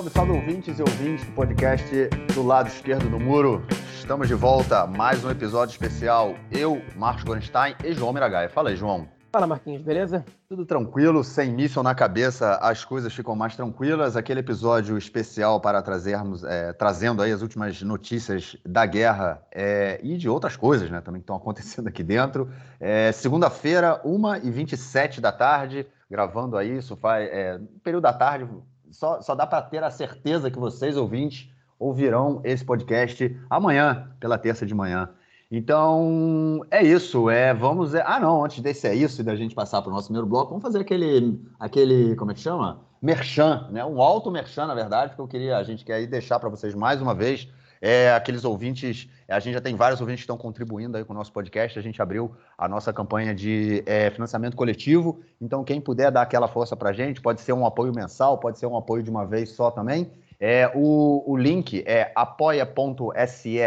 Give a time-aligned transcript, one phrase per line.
[0.00, 3.62] Salve, salve ouvintes e ouvintes do podcast do lado esquerdo do muro.
[3.98, 6.36] Estamos de volta, mais um episódio especial.
[6.50, 8.48] Eu, Marcos Gorenstein e João Miragaia.
[8.48, 9.06] Fala aí, João.
[9.30, 10.24] Fala, Marquinhos, beleza?
[10.48, 14.16] Tudo tranquilo, sem míssil na cabeça, as coisas ficam mais tranquilas.
[14.16, 20.16] Aquele episódio especial para trazermos, é, trazendo aí as últimas notícias da guerra é, e
[20.16, 22.48] de outras coisas, né, também que estão acontecendo aqui dentro.
[22.80, 28.48] É, Segunda-feira, 1h27 da tarde, gravando aí, isso faz, é, período da tarde,
[28.90, 34.36] só, só dá para ter a certeza que vocês, ouvintes, ouvirão esse podcast amanhã, pela
[34.36, 35.08] terça de manhã.
[35.50, 37.28] Então, é isso.
[37.28, 37.94] É, vamos.
[37.94, 40.50] Ah, não, antes desse é isso e da gente passar para o nosso primeiro bloco,
[40.50, 42.82] vamos fazer aquele, aquele, como é que chama?
[43.02, 43.84] Merchan, né?
[43.84, 46.74] Um alto merchan, na verdade, porque eu queria, a gente quer aí deixar para vocês
[46.74, 47.48] mais uma vez
[47.80, 51.16] é, aqueles ouvintes, a gente já tem vários ouvintes que estão contribuindo aí com o
[51.16, 56.10] nosso podcast, a gente abriu a nossa campanha de é, financiamento coletivo, então quem puder
[56.10, 59.02] dar aquela força para a gente, pode ser um apoio mensal, pode ser um apoio
[59.02, 60.10] de uma vez só também,
[60.40, 63.58] é, o, o link é apoia.se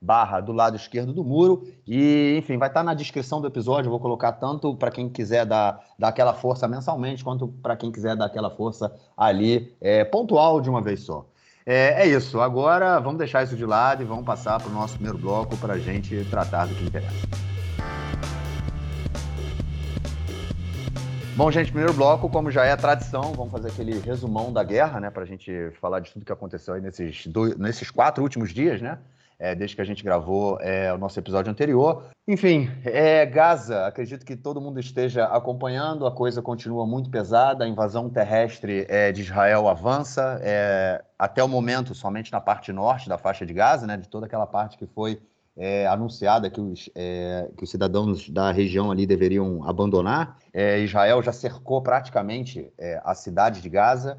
[0.00, 1.66] barra do lado esquerdo do muro.
[1.86, 3.88] E, enfim, vai estar na descrição do episódio.
[3.88, 7.92] Eu vou colocar tanto para quem quiser dar, dar aquela força mensalmente, quanto para quem
[7.92, 11.26] quiser dar aquela força ali, é, pontual de uma vez só.
[11.66, 12.40] É, é, isso.
[12.40, 15.74] Agora vamos deixar isso de lado e vamos passar para o nosso primeiro bloco para
[15.74, 17.28] a gente tratar do que interessa.
[21.36, 25.10] Bom, gente, primeiro bloco, como já é tradição, vamos fazer aquele resumão da guerra, né,
[25.10, 28.82] para a gente falar de tudo que aconteceu aí nesses, dois, nesses quatro últimos dias,
[28.82, 28.98] né?
[29.40, 32.04] É, desde que a gente gravou é, o nosso episódio anterior.
[32.28, 37.68] Enfim, é, Gaza, acredito que todo mundo esteja acompanhando, a coisa continua muito pesada, a
[37.68, 43.16] invasão terrestre é, de Israel avança, é, até o momento somente na parte norte da
[43.16, 45.20] faixa de Gaza, né, de toda aquela parte que foi
[45.56, 50.38] é, anunciada que os, é, que os cidadãos da região ali deveriam abandonar.
[50.52, 54.18] É, Israel já cercou praticamente é, a cidade de Gaza,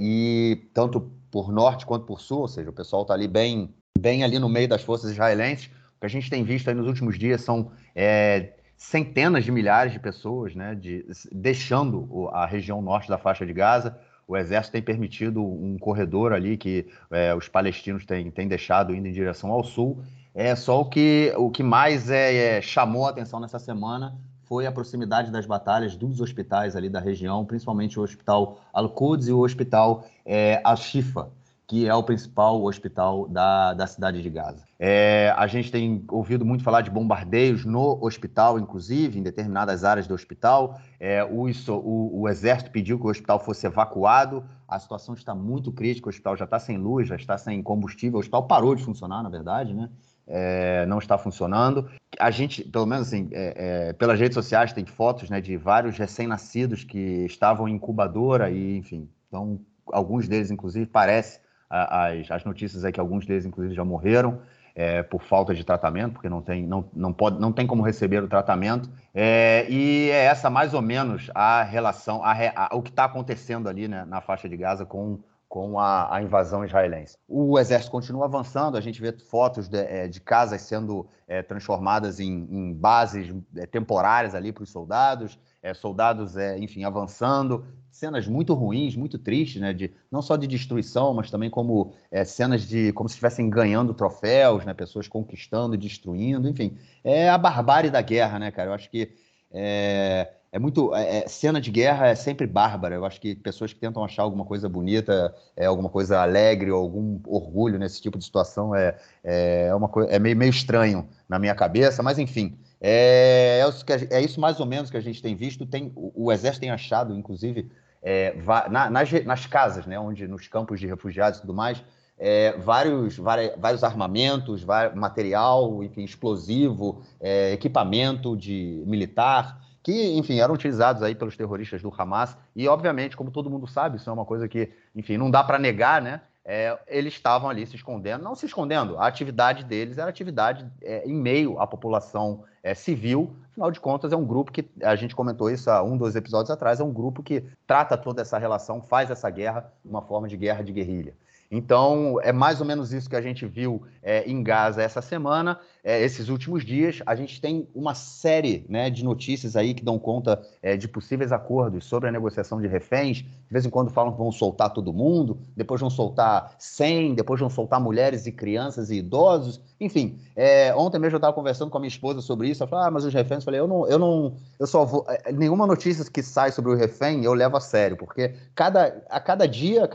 [0.00, 4.24] e tanto por norte quanto por sul, ou seja, o pessoal está ali bem bem
[4.24, 5.66] ali no meio das forças israelenses.
[5.66, 9.98] O que a gente tem visto nos últimos dias são é, centenas de milhares de
[9.98, 13.98] pessoas né, de, deixando a região norte da faixa de Gaza.
[14.26, 19.08] O exército tem permitido um corredor ali que é, os palestinos têm, têm deixado indo
[19.08, 20.02] em direção ao sul.
[20.34, 24.66] É só o que, o que mais é, é, chamou a atenção nessa semana foi
[24.66, 29.40] a proximidade das batalhas dos hospitais ali da região, principalmente o Hospital Al-Quds e o
[29.40, 31.30] Hospital é, Al-Shifa,
[31.68, 34.64] que é o principal hospital da, da cidade de Gaza.
[34.78, 40.06] É, a gente tem ouvido muito falar de bombardeios no hospital, inclusive, em determinadas áreas
[40.06, 40.80] do hospital.
[40.98, 44.42] É, o, o, o, exército pediu que o hospital fosse evacuado.
[44.66, 48.16] A situação está muito crítica, o hospital já está sem luz, já está sem combustível,
[48.16, 49.90] o hospital parou de funcionar, na verdade, né?
[50.26, 51.90] É, não está funcionando.
[52.18, 55.98] A gente, pelo menos assim, é, é, pelas redes sociais, tem fotos né, de vários
[55.98, 59.60] recém-nascidos que estavam em incubadora e, enfim, então,
[59.92, 64.40] alguns deles, inclusive, parece as, as notícias é que alguns deles, inclusive, já morreram
[64.78, 68.22] é, por falta de tratamento, porque não tem, não, não, pode, não tem como receber
[68.22, 68.88] o tratamento.
[69.12, 73.68] É, e é essa mais ou menos a relação, a, a, o que está acontecendo
[73.68, 75.18] ali né, na faixa de Gaza com,
[75.48, 77.16] com a, a, invasão israelense.
[77.26, 82.20] O exército continua avançando, a gente vê fotos de, é, de casas sendo é, transformadas
[82.20, 88.54] em, em bases é, temporárias ali para os soldados, é, soldados, enfim, avançando, cenas muito
[88.54, 89.72] ruins, muito tristes, né?
[89.72, 93.94] De, não só de destruição, mas também como é, cenas de como se estivessem ganhando
[93.94, 94.72] troféus, né?
[94.72, 96.76] Pessoas conquistando destruindo, enfim.
[97.02, 98.70] É a barbárie da guerra, né, cara?
[98.70, 99.12] Eu acho que
[99.50, 100.94] é, é muito.
[100.94, 102.94] É, é cena de guerra é sempre bárbara.
[102.94, 106.80] Eu acho que pessoas que tentam achar alguma coisa bonita, é, alguma coisa alegre ou
[106.80, 111.38] algum orgulho nesse tipo de situação é, é, uma coisa, é meio, meio estranho na
[111.38, 112.58] minha cabeça, mas enfim.
[112.80, 115.66] É, é, é, isso mais ou menos que a gente tem visto.
[115.66, 117.70] Tem, o, o Exército tem achado, inclusive,
[118.02, 118.34] é,
[118.70, 121.82] na, nas, nas, casas, né, onde nos campos de refugiados e tudo mais,
[122.18, 131.02] é, vários, vários, armamentos, material, enfim, explosivo, é, equipamento de militar, que, enfim, eram utilizados
[131.02, 132.36] aí pelos terroristas do Hamas.
[132.54, 135.58] E, obviamente, como todo mundo sabe, isso é uma coisa que, enfim, não dá para
[135.58, 136.20] negar, né?
[136.50, 141.06] É, eles estavam ali se escondendo, não se escondendo, a atividade deles era atividade é,
[141.06, 145.14] em meio à população é, civil, afinal de contas é um grupo que, a gente
[145.14, 148.80] comentou isso há um, dois episódios atrás, é um grupo que trata toda essa relação,
[148.80, 151.14] faz essa guerra, uma forma de guerra de guerrilha.
[151.50, 155.58] Então, é mais ou menos isso que a gente viu é, em Gaza essa semana,
[155.82, 157.00] é, esses últimos dias.
[157.06, 161.32] A gente tem uma série né, de notícias aí que dão conta é, de possíveis
[161.32, 163.18] acordos sobre a negociação de reféns.
[163.18, 167.40] De vez em quando falam que vão soltar todo mundo, depois vão soltar 100, depois
[167.40, 169.58] vão soltar mulheres e crianças e idosos.
[169.80, 172.62] Enfim, é, ontem mesmo eu estava conversando com a minha esposa sobre isso.
[172.62, 173.38] Ela falou, ah, mas os reféns.
[173.38, 175.06] Eu falei, eu não, eu não, eu só vou.
[175.08, 179.18] É, nenhuma notícia que sai sobre o refém eu levo a sério, porque cada, a
[179.18, 179.88] cada dia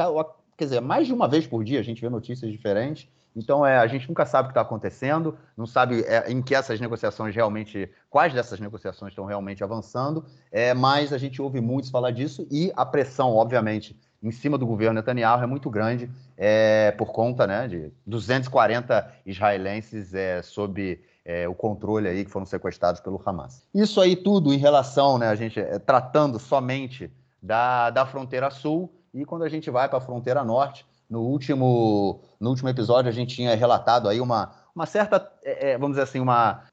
[0.57, 3.07] quer dizer, mais de uma vez por dia a gente vê notícias diferentes.
[3.35, 6.53] Então, é, a gente nunca sabe o que está acontecendo, não sabe é, em que
[6.53, 11.89] essas negociações realmente, quais dessas negociações estão realmente avançando, é, mas a gente ouve muitos
[11.89, 16.91] falar disso e a pressão, obviamente, em cima do governo Netanyahu é muito grande é,
[16.91, 23.01] por conta né, de 240 israelenses é, sob é, o controle aí que foram sequestrados
[23.01, 23.65] pelo Hamas.
[23.73, 27.11] Isso aí tudo em relação, né, a gente é, tratando somente
[27.41, 32.21] da, da fronteira sul e quando a gente vai para a fronteira norte, no último,
[32.39, 36.03] no último episódio, a gente tinha relatado aí uma, uma certa, é, é, vamos dizer
[36.03, 36.63] assim, uma.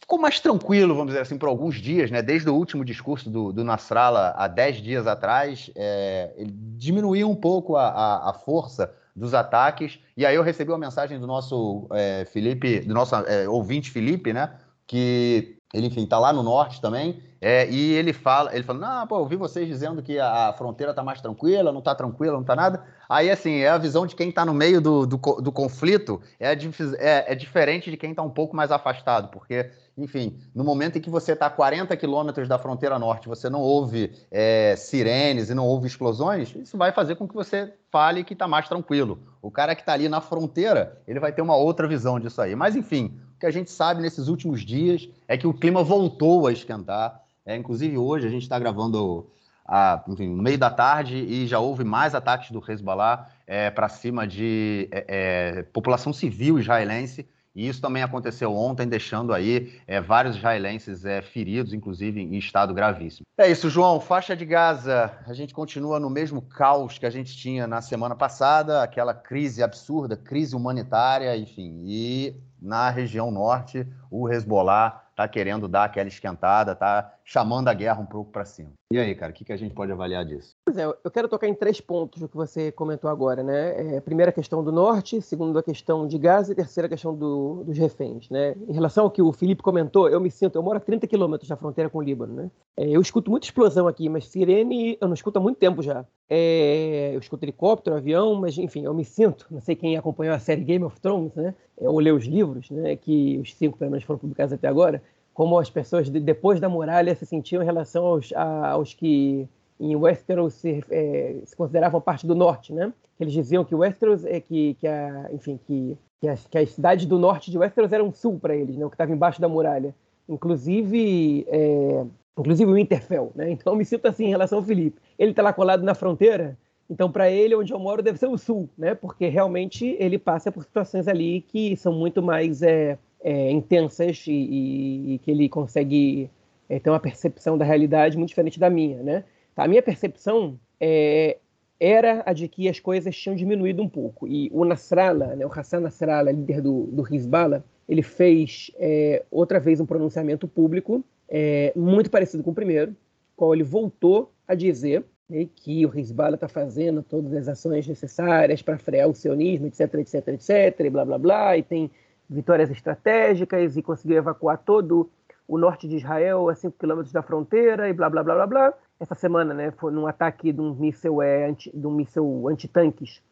[0.00, 2.22] Ficou mais tranquilo, vamos dizer assim, por alguns dias, né?
[2.22, 7.34] Desde o último discurso do, do Nasrallah há 10 dias atrás, é, ele diminuiu um
[7.34, 9.98] pouco a, a, a, força dos ataques.
[10.16, 14.32] E aí eu recebi uma mensagem do nosso é, Felipe, do nosso é, ouvinte Felipe,
[14.32, 14.54] né?
[14.86, 17.20] Que ele, enfim, está lá no norte também.
[17.48, 20.90] É, e ele fala, ele fala, não, pô, eu vi vocês dizendo que a, fronteira
[20.90, 22.82] está mais tranquila, não está tranquila, não está nada.
[23.08, 26.48] Aí, assim, é a visão de quem está no meio do, do, do conflito, é,
[26.48, 31.00] é, é, diferente de quem está um pouco mais afastado, porque, enfim, no momento em
[31.00, 35.54] que você está a 40 quilômetros da fronteira norte, você não ouve é, sirenes e
[35.54, 39.20] não ouve explosões, isso vai fazer com que você fale que está mais tranquilo.
[39.40, 42.56] O cara que está ali na fronteira, ele vai ter uma outra visão disso aí.
[42.56, 46.48] Mas, enfim, o que a gente sabe nesses últimos dias é que o clima voltou
[46.48, 49.30] a esquentar, é, inclusive, hoje a gente está gravando
[49.64, 53.88] a, enfim, no meio da tarde e já houve mais ataques do Hezbollah é, para
[53.88, 57.26] cima de é, é, população civil israelense.
[57.54, 62.74] E isso também aconteceu ontem, deixando aí é, vários israelenses é, feridos, inclusive em estado
[62.74, 63.24] gravíssimo.
[63.38, 63.98] É isso, João.
[63.98, 68.14] Faixa de Gaza, a gente continua no mesmo caos que a gente tinha na semana
[68.14, 71.82] passada, aquela crise absurda, crise humanitária, enfim.
[71.86, 78.00] E na região norte, o Hezbollah está querendo dar aquela esquentada, está chamando a guerra
[78.00, 78.70] um pouco para cima.
[78.92, 80.54] E aí, cara, o que, que a gente pode avaliar disso?
[80.64, 83.96] Pois é, eu quero tocar em três pontos do que você comentou agora, né?
[83.96, 88.30] É, primeira questão do norte, segunda questão de Gaza e terceira questão do, dos reféns,
[88.30, 88.54] né?
[88.68, 91.48] Em relação ao que o Felipe comentou, eu me sinto, eu moro a 30 quilômetros
[91.48, 92.50] da fronteira com o Líbano, né?
[92.76, 96.06] É, eu escuto muita explosão aqui, mas sirene eu não escuto há muito tempo já.
[96.30, 100.38] É, eu escuto helicóptero, avião, mas enfim, eu me sinto, não sei quem acompanhou a
[100.38, 101.56] série Game of Thrones, né?
[101.76, 102.94] É, ou leu os livros, né?
[102.94, 105.02] Que os cinco pelo menos foram publicados até agora,
[105.36, 109.46] como as pessoas depois da muralha se sentiam em relação aos, aos que
[109.78, 112.90] em Westeros se, é, se, consideravam parte do norte, né?
[113.20, 117.04] Eles diziam que Westeros é que, que a, enfim, que, que, as, que as cidades
[117.04, 118.86] do norte de Westeros eram sul para eles, né?
[118.86, 119.94] O que estava embaixo da muralha,
[120.26, 122.06] inclusive, é,
[122.38, 123.50] inclusive o Winterfell, né?
[123.50, 124.98] Então eu me sinto assim em relação ao Felipe.
[125.18, 126.56] Ele está lá colado na fronteira,
[126.88, 128.94] então para ele onde eu moro deve ser o sul, né?
[128.94, 134.30] Porque realmente ele passa por situações ali que são muito mais é, é, intensas e,
[134.30, 136.30] e, e, que ele consegue
[136.68, 139.24] é, ter uma percepção da realidade muito diferente da minha, né?
[139.52, 141.36] Tá, a minha percepção é,
[141.80, 144.28] era a de que as coisas tinham diminuído um pouco.
[144.28, 149.58] E o Nasrallah, né, o Hassan Nasrallah, líder do, do Hezbollah, ele fez é, outra
[149.58, 152.94] vez um pronunciamento público é, muito parecido com o primeiro,
[153.34, 158.62] qual ele voltou a dizer né, que o Hezbollah está fazendo todas as ações necessárias
[158.62, 161.90] para frear o sionismo, etc, etc, etc, e blá, blá, blá, e tem
[162.28, 165.10] vitórias estratégicas e conseguiu evacuar todo
[165.48, 168.74] o norte de Israel a 5 quilômetros da fronteira e blá, blá, blá, blá, blá.
[168.98, 173.22] Essa semana, né, foi num ataque de um míssil, é, anti, de um míssil antitanques,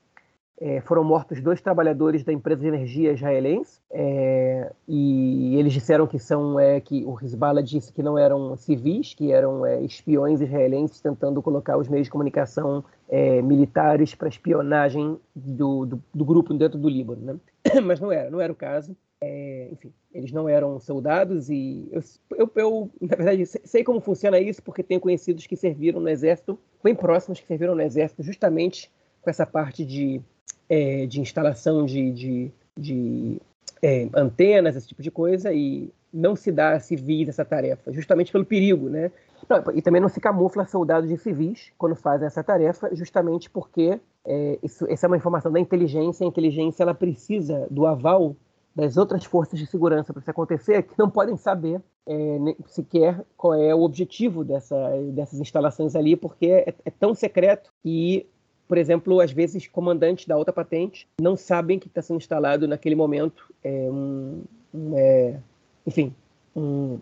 [0.60, 6.18] é, foram mortos dois trabalhadores da empresa de energia israelense é, e eles disseram que
[6.18, 11.00] são é, que o Hezbollah disse que não eram civis, que eram é, espiões israelenses
[11.00, 16.78] tentando colocar os meios de comunicação é, militares para espionagem do, do, do, grupo dentro
[16.78, 17.36] do Líbano, né?
[17.82, 18.96] mas não era, não era o caso.
[19.20, 22.02] É, enfim, eles não eram soldados e eu,
[22.36, 26.58] eu, eu, na verdade, sei como funciona isso porque tenho conhecidos que serviram no exército,
[26.82, 28.92] bem próximos que serviram no exército, justamente
[29.22, 30.20] com essa parte de,
[30.68, 33.40] é, de instalação de, de, de
[33.82, 38.30] é, antenas, esse tipo de coisa, e não se dá a civis essa tarefa, justamente
[38.30, 39.10] pelo perigo, né?
[39.48, 44.00] Não, e também não se camufla soldados de civis quando fazem essa tarefa, justamente porque
[44.24, 48.36] é, isso, essa é uma informação da inteligência, a inteligência ela precisa do aval
[48.74, 53.54] das outras forças de segurança para isso acontecer, que não podem saber é, sequer qual
[53.54, 54.76] é o objetivo dessa,
[55.12, 58.26] dessas instalações ali, porque é, é, tão secreto que,
[58.66, 62.94] por exemplo, às vezes comandantes da alta patente não sabem que está sendo instalado naquele
[62.94, 64.42] momento é, um,
[64.72, 65.38] um é,
[65.86, 66.14] enfim,
[66.56, 66.98] um,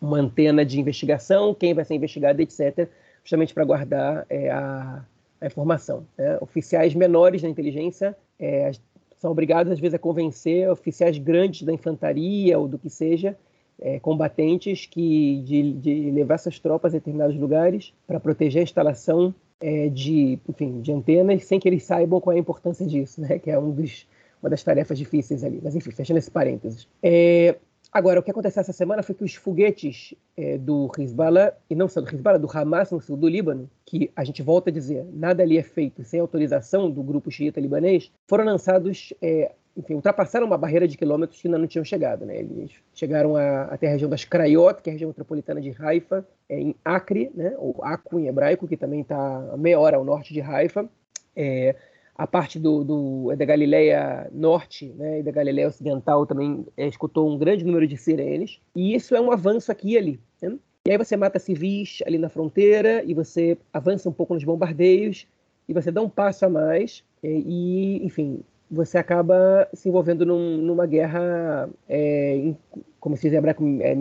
[0.00, 2.88] uma antena de investigação, quem vai ser investigado, etc.,
[3.24, 5.04] justamente para guardar é, a,
[5.40, 6.06] a, informação.
[6.16, 6.38] Né?
[6.40, 8.70] Oficiais menores da inteligência é,
[9.16, 13.36] são obrigados, às vezes, a convencer oficiais grandes da infantaria ou do que seja,
[13.80, 19.34] é, combatentes, que de, de, levar suas tropas a determinados lugares para proteger a instalação
[19.60, 23.38] é, de, enfim, de antenas sem que eles saibam qual é a importância disso, né?
[23.38, 24.06] Que é um dos,
[24.42, 25.60] uma das tarefas difíceis ali.
[25.62, 26.88] Mas enfim, fechando esse parênteses.
[27.02, 27.56] É,
[27.90, 31.88] agora, o que aconteceu essa semana foi que os foguetes é, do Hezbollah, e não
[31.88, 35.06] só do Hezbollah, do Hamas no sul do Líbano, que a gente volta a dizer,
[35.12, 40.46] nada ali é feito sem autorização do grupo xiita libanês, foram lançados é, enfim, ultrapassaram
[40.46, 42.24] uma barreira de quilômetros que ainda não tinham chegado.
[42.24, 42.38] Né?
[42.38, 46.26] Eles chegaram a, até a região das Krayot, que é a região metropolitana de Haifa,
[46.48, 47.54] é, em Acre, né?
[47.58, 49.16] ou Acu em hebraico, que também está
[49.52, 50.88] a meia hora ao norte de Haifa.
[51.34, 51.76] É,
[52.16, 56.86] a parte do, do, é da Galileia Norte né, e da Galileia Ocidental também é,
[56.86, 58.58] escutou um grande número de sirenes.
[58.74, 60.20] E isso é um avanço aqui e ali.
[60.40, 60.56] Né?
[60.86, 65.26] E aí você mata civis ali na fronteira e você avança um pouco nos bombardeios
[65.68, 67.04] e você dá um passo a mais.
[67.22, 72.58] E, enfim, você acaba se envolvendo num, numa guerra, é, em,
[72.98, 73.94] como se diz em hebraico, é,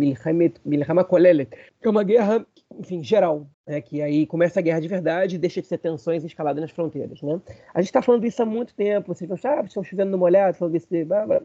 [0.65, 1.49] Milhama Kolelet,
[1.81, 2.45] que é uma guerra,
[2.79, 6.23] enfim, geral, né, que aí começa a guerra de verdade e deixa de ser tensões
[6.23, 7.21] escaladas nas fronteiras.
[7.21, 7.39] Né?
[7.73, 10.17] A gente está falando isso há muito tempo, vocês vão achar, ah, estão chovendo no
[10.17, 10.87] molhado, falando isso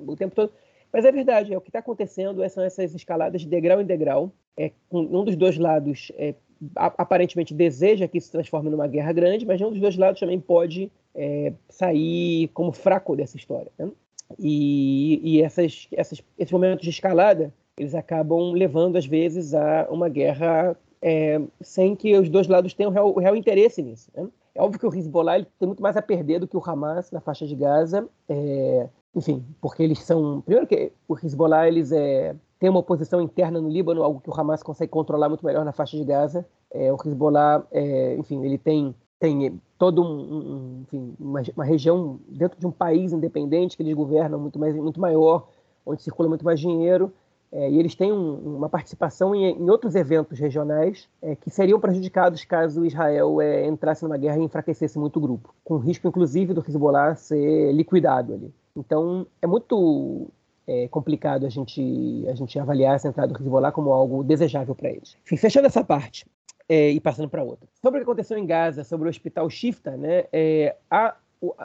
[0.06, 0.52] o tempo todo,
[0.92, 4.32] mas é verdade, é o que está acontecendo, são essas escaladas de degrau em degrau,
[4.56, 6.34] é, um dos dois lados é,
[6.76, 10.90] aparentemente deseja que se transforme numa guerra grande, mas nenhum dos dois lados também pode
[11.14, 13.70] é, sair como fraco dessa história.
[13.78, 13.90] Né?
[14.38, 20.08] E, e essas, essas, esses momentos de escalada, eles acabam levando, às vezes, a uma
[20.08, 24.10] guerra é, sem que os dois lados tenham real, real interesse nisso.
[24.14, 24.28] Né?
[24.54, 27.20] É óbvio que o Hezbollah tem muito mais a perder do que o Hamas na
[27.20, 28.08] faixa de Gaza.
[28.28, 30.40] É, enfim, porque eles são.
[30.42, 34.38] Primeiro que o Hezbollah eles é, tem uma oposição interna no Líbano, algo que o
[34.38, 36.46] Hamas consegue controlar muito melhor na faixa de Gaza.
[36.70, 42.18] É, o Hezbollah, é, enfim, ele tem tem todo um, um enfim, uma, uma, região
[42.26, 45.48] dentro de um país independente que eles governam muito mais muito maior,
[45.84, 47.12] onde circula muito mais dinheiro.
[47.52, 51.80] É, e eles têm um, uma participação em, em, outros eventos regionais é, que seriam
[51.80, 56.54] prejudicados caso Israel é, entrasse numa guerra e enfraquecesse muito o grupo, com risco inclusive
[56.54, 58.54] do Hezbollah ser liquidado ali.
[58.76, 60.30] Então é muito
[60.70, 64.88] é, complicado a gente, a gente avaliar essa entrada do Hezbollah como algo desejável para
[64.88, 65.16] eles.
[65.24, 66.24] Enfim, fechando essa parte,
[66.68, 67.68] é, e passando para outra.
[67.82, 71.16] Sobre o que aconteceu em Gaza, sobre o hospital Shifta, né, é, a,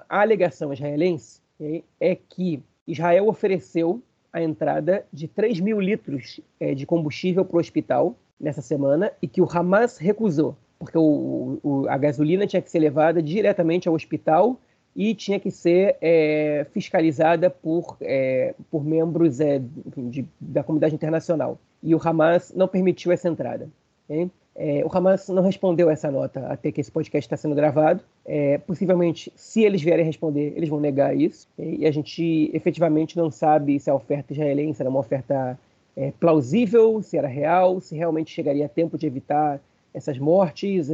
[0.09, 4.01] a, alegação israelense é, é, que Israel ofereceu
[4.33, 9.27] a entrada de 3 mil litros é, de combustível para o hospital nessa semana e
[9.27, 13.93] que o Hamas recusou, porque o, o, a gasolina tinha que ser levada diretamente ao
[13.93, 14.59] hospital
[14.95, 19.61] e tinha que ser é, fiscalizada por, é, por membros é,
[19.97, 21.59] de, da comunidade internacional.
[21.83, 23.67] E o Hamas não permitiu essa entrada.
[24.57, 28.01] É, o Hamas não respondeu essa nota até que esse podcast está sendo gravado.
[28.25, 31.47] É, possivelmente, se eles vierem responder, eles vão negar isso.
[31.59, 35.59] E a gente efetivamente não sabe se a oferta israelense era uma oferta
[35.97, 39.59] é, plausível, se era real, se realmente chegaria a tempo de evitar
[39.93, 40.89] essas mortes.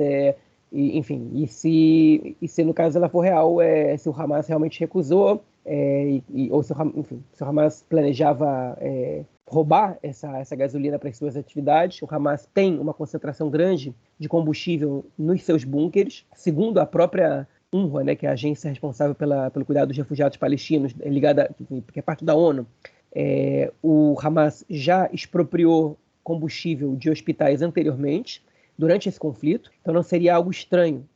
[0.71, 4.13] É, e, enfim, e se, e se no caso ela for real, é, se o
[4.13, 9.97] Hamas realmente recusou, é, e, ou se o, enfim, se o Hamas planejava é, roubar
[10.01, 12.01] essa, essa gasolina para as suas atividades.
[12.01, 18.03] O Hamas tem uma concentração grande de combustível nos seus bunkers, segundo a própria UNRWA,
[18.03, 21.53] né, que é a agência responsável pela, pelo cuidado dos refugiados palestinos, ligada,
[21.91, 22.65] que é parte da ONU.
[23.13, 28.41] É, o Hamas já expropriou combustível de hospitais anteriormente,
[28.81, 31.07] durante esse conflito, então não seria algo estranho.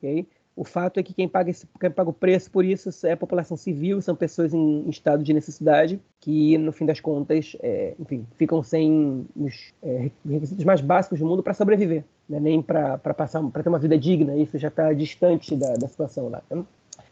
[0.56, 3.18] O fato é que quem paga, esse, quem paga o preço por isso é a
[3.18, 7.96] população civil, são pessoas em, em estado de necessidade que, no fim das contas, é,
[8.00, 12.40] enfim, ficam sem os é, requisitos mais básicos do mundo para sobreviver, né?
[12.40, 14.38] nem para passar, para ter uma vida digna.
[14.38, 16.44] Isso já está distante da, da situação lá.
[16.52, 16.64] Né?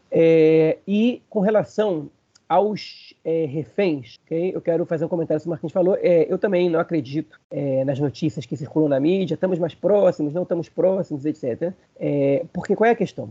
[0.08, 2.08] É, e com relação
[2.48, 4.54] aos é, reféns, okay?
[4.54, 5.96] eu quero fazer um comentário sobre o que Marquinhos falou.
[6.00, 10.32] É, eu também não acredito é, nas notícias que circulam na mídia, estamos mais próximos,
[10.32, 11.72] não estamos próximos, etc.
[11.98, 13.30] É, porque qual é a questão?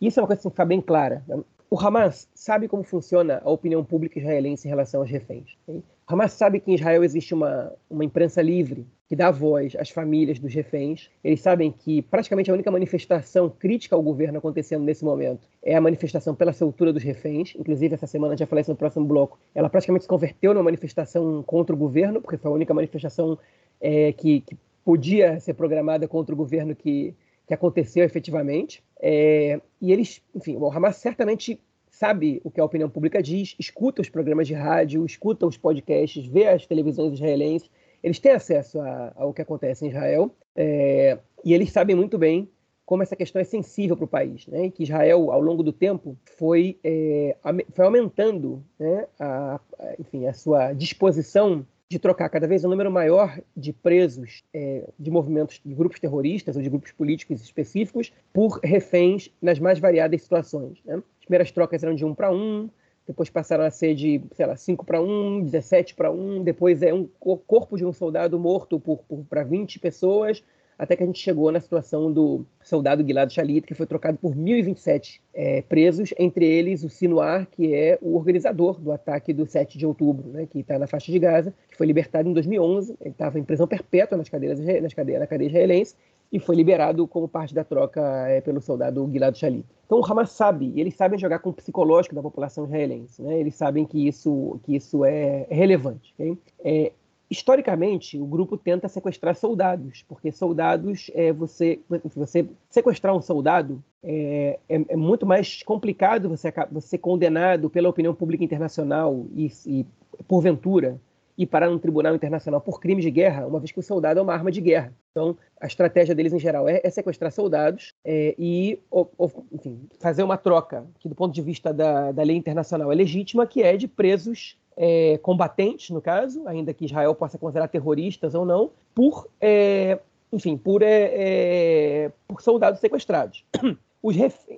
[0.00, 1.22] Isso é uma coisa que tem que ficar bem clara.
[1.26, 1.40] Né?
[1.70, 5.56] O Hamas sabe como funciona a opinião pública israelense em relação aos reféns.
[5.62, 5.82] Okay?
[6.06, 10.38] Hamas sabe que em Israel existe uma, uma imprensa livre que dá voz às famílias
[10.38, 11.10] dos reféns.
[11.22, 15.80] Eles sabem que praticamente a única manifestação crítica ao governo acontecendo nesse momento é a
[15.80, 17.54] manifestação pela soltura dos reféns.
[17.54, 21.42] Inclusive, essa semana, já falei isso no próximo bloco, ela praticamente se converteu numa manifestação
[21.42, 23.38] contra o governo, porque foi a única manifestação
[23.80, 27.14] é, que, que podia ser programada contra o governo que,
[27.46, 28.82] que aconteceu efetivamente.
[28.98, 31.60] É, e eles, enfim, o Hamas certamente
[32.02, 36.26] sabe o que a opinião pública diz, escuta os programas de rádio, escuta os podcasts,
[36.26, 37.70] vê as televisões israelenses,
[38.02, 42.48] eles têm acesso a, ao que acontece em Israel é, e eles sabem muito bem
[42.84, 44.68] como essa questão é sensível para o país, né?
[44.68, 47.36] que Israel, ao longo do tempo, foi, é,
[47.70, 49.06] foi aumentando né?
[49.20, 54.42] a, a, enfim, a sua disposição de trocar cada vez um número maior de presos
[54.52, 59.78] é, de movimentos de grupos terroristas ou de grupos políticos específicos por reféns nas mais
[59.78, 60.78] variadas situações.
[60.84, 61.00] Né?
[61.22, 62.68] As primeiras trocas eram de um para um,
[63.06, 66.92] depois passaram a ser de, sei lá, 5 para 1, 17 para 1, depois é
[66.92, 67.08] um
[67.46, 70.42] corpo de um soldado morto por, por para 20 pessoas,
[70.76, 74.34] até que a gente chegou na situação do soldado Gilad Shalit, que foi trocado por
[74.34, 79.78] 1.027 é, presos, entre eles o Sinuar, que é o organizador do ataque do 7
[79.78, 83.10] de outubro, né, que está na faixa de Gaza, que foi libertado em 2011, ele
[83.10, 85.94] estava em prisão perpétua nas cadeiras, nas cadeias, na cadeia israelense,
[86.32, 89.66] e foi liberado como parte da troca é, pelo soldado Gilad Shalit.
[89.84, 93.38] Então o Hamas sabe, eles sabem jogar com o psicológico da população israelense, né?
[93.38, 96.14] eles sabem que isso, que isso é relevante.
[96.14, 96.38] Okay?
[96.64, 96.92] É,
[97.30, 101.80] historicamente, o grupo tenta sequestrar soldados, porque soldados, é, você,
[102.16, 108.14] você sequestrar um soldado é, é, é muito mais complicado você, você condenado pela opinião
[108.14, 109.86] pública internacional e, e
[110.26, 110.98] porventura
[111.42, 114.22] e parar num tribunal internacional por crime de guerra, uma vez que o soldado é
[114.22, 114.94] uma arma de guerra.
[115.10, 119.88] Então, a estratégia deles em geral é, é sequestrar soldados é, e, ou, ou, enfim,
[119.98, 123.60] fazer uma troca que, do ponto de vista da, da lei internacional, é legítima, que
[123.60, 128.70] é de presos é, combatentes, no caso, ainda que Israel possa considerar terroristas ou não,
[128.94, 129.98] por, é,
[130.32, 133.44] enfim, por, é, é por soldados sequestrados.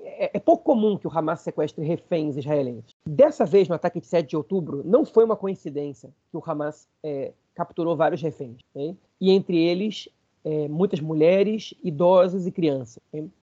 [0.06, 2.94] É, é pouco comum que o Hamas sequestre reféns israelenses.
[3.06, 6.88] Dessa vez, no ataque de 7 de outubro, não foi uma coincidência que o Hamas
[7.02, 8.58] é, capturou vários reféns.
[9.20, 10.08] E entre eles,
[10.68, 13.02] muitas mulheres, idosos e crianças.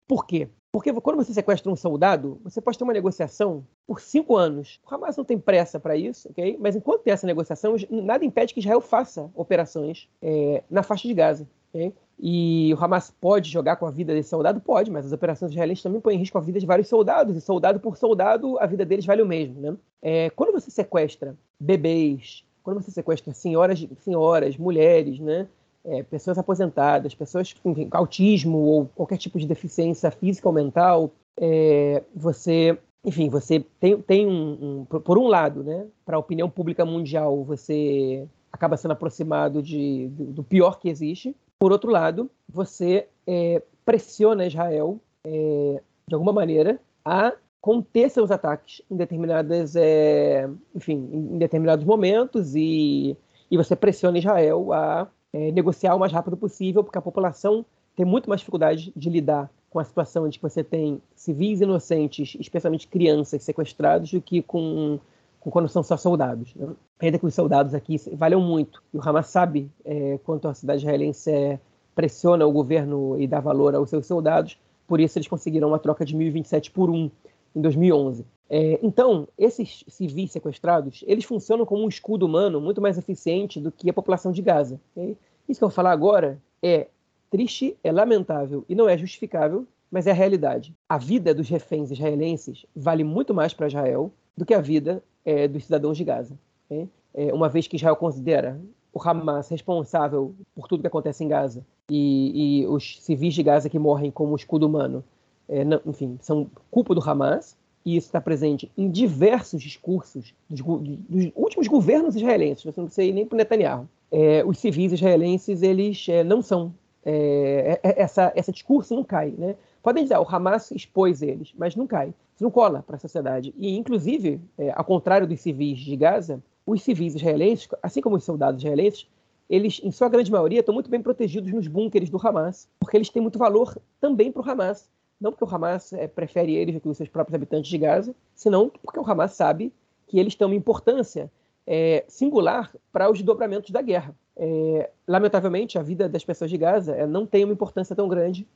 [0.07, 0.49] Por quê?
[0.71, 4.81] Porque quando você sequestra um soldado, você pode ter uma negociação por cinco anos.
[4.89, 6.59] O Hamas não tem pressa para isso, ok?
[6.61, 11.15] Mas enquanto tem essa negociação, nada impede que Israel faça operações é, na faixa de
[11.15, 11.49] Gaza.
[11.71, 11.93] Okay?
[12.21, 14.61] E o Hamas pode jogar com a vida desse soldado?
[14.61, 17.41] Pode, mas as operações israelenses também põem em risco a vida de vários soldados, e
[17.41, 19.61] soldado por soldado, a vida deles vale o mesmo.
[19.61, 19.77] Né?
[20.03, 25.47] É, quando você sequestra bebês, quando você sequestra senhoras, senhoras mulheres, né?
[25.85, 32.03] é, pessoas aposentadas, pessoas com autismo ou qualquer tipo de deficiência física ou mental, é,
[32.15, 36.85] você, enfim, você tem, tem um, um, por um lado, né, para a opinião pública
[36.85, 41.35] mundial, você acaba sendo aproximado de, do, do pior que existe.
[41.59, 48.81] Por outro lado, você é, pressiona Israel, é, de alguma maneira, a conter seus ataques
[48.91, 53.17] em determinadas, é, enfim, em determinados momentos e,
[53.51, 57.65] e você pressiona Israel a é, negociar o mais rápido possível, porque a população
[57.97, 62.37] tem muito mais dificuldade de lidar com a situação de que você tem civis inocentes,
[62.39, 65.01] especialmente crianças sequestrados, do que com, com
[65.41, 66.55] quando são só soldados.
[66.55, 66.69] Né?
[67.01, 70.81] Ainda que os soldados aqui valham muito, e o Hamas sabe é, quanto a cidade
[70.81, 71.61] israelense é,
[71.95, 76.05] pressiona o governo e dá valor aos seus soldados, por isso eles conseguiram uma troca
[76.05, 77.11] de 1.027 por 1
[77.55, 78.25] em 2011.
[78.51, 83.71] É, então, esses civis sequestrados, eles funcionam como um escudo humano muito mais eficiente do
[83.71, 84.81] que a população de Gaza.
[84.93, 85.17] Okay?
[85.49, 86.89] Isso que eu vou falar agora é
[87.31, 90.75] triste, é lamentável e não é justificável, mas é a realidade.
[90.89, 95.47] A vida dos reféns israelenses vale muito mais para Israel do que a vida é,
[95.47, 96.39] dos cidadãos de Gaza.
[96.65, 96.89] Okay?
[97.13, 98.59] É, uma vez que Israel considera
[98.93, 103.69] o Hamas responsável por tudo que acontece em Gaza e, e os civis de Gaza
[103.69, 105.05] que morrem como escudo humano,
[105.47, 110.61] é, não, enfim, são culpa do Hamas, e isso está presente em diversos discursos dos,
[110.61, 113.89] dos, últimos governos israelenses, não ir nem para Netanyahu.
[114.11, 116.73] É, os civis israelenses, eles é, não são.
[117.05, 119.33] É, é essa, esse discurso não cai.
[119.37, 119.55] Né?
[119.83, 122.13] Podem dizer, ah, o Hamas expôs eles, mas não cai.
[122.39, 123.53] Isso não cola para a sociedade.
[123.57, 128.23] E, inclusive, é, ao contrário dos civis de Gaza, os civis israelenses, assim como os
[128.23, 129.09] soldados israelenses,
[129.51, 133.09] eles, em sua grande maioria, estão muito bem protegidos nos bunkers do Hamas, porque eles
[133.09, 134.89] têm muito valor também para o Hamas
[135.21, 138.15] não porque o Hamas é, prefere eles do que os seus próprios habitantes de Gaza,
[138.35, 139.73] senão porque o Hamas sabe
[140.07, 141.31] que eles têm uma importância
[141.67, 144.15] é, singular para os desdobramentos da guerra.
[144.37, 148.47] É, lamentavelmente, a vida das pessoas de Gaza é, não tem uma importância tão grande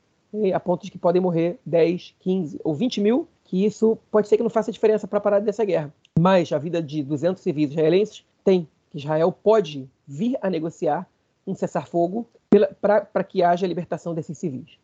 [0.51, 4.35] a ponto de que podem morrer 10, 15 ou 20 mil, que isso pode ser
[4.35, 5.93] que não faça diferença para a parada dessa guerra.
[6.19, 8.67] Mas a vida de 200 civis israelenses tem.
[8.91, 11.07] Israel pode vir a negociar
[11.45, 12.27] um cessar-fogo
[12.81, 14.79] para que haja a libertação desses civis.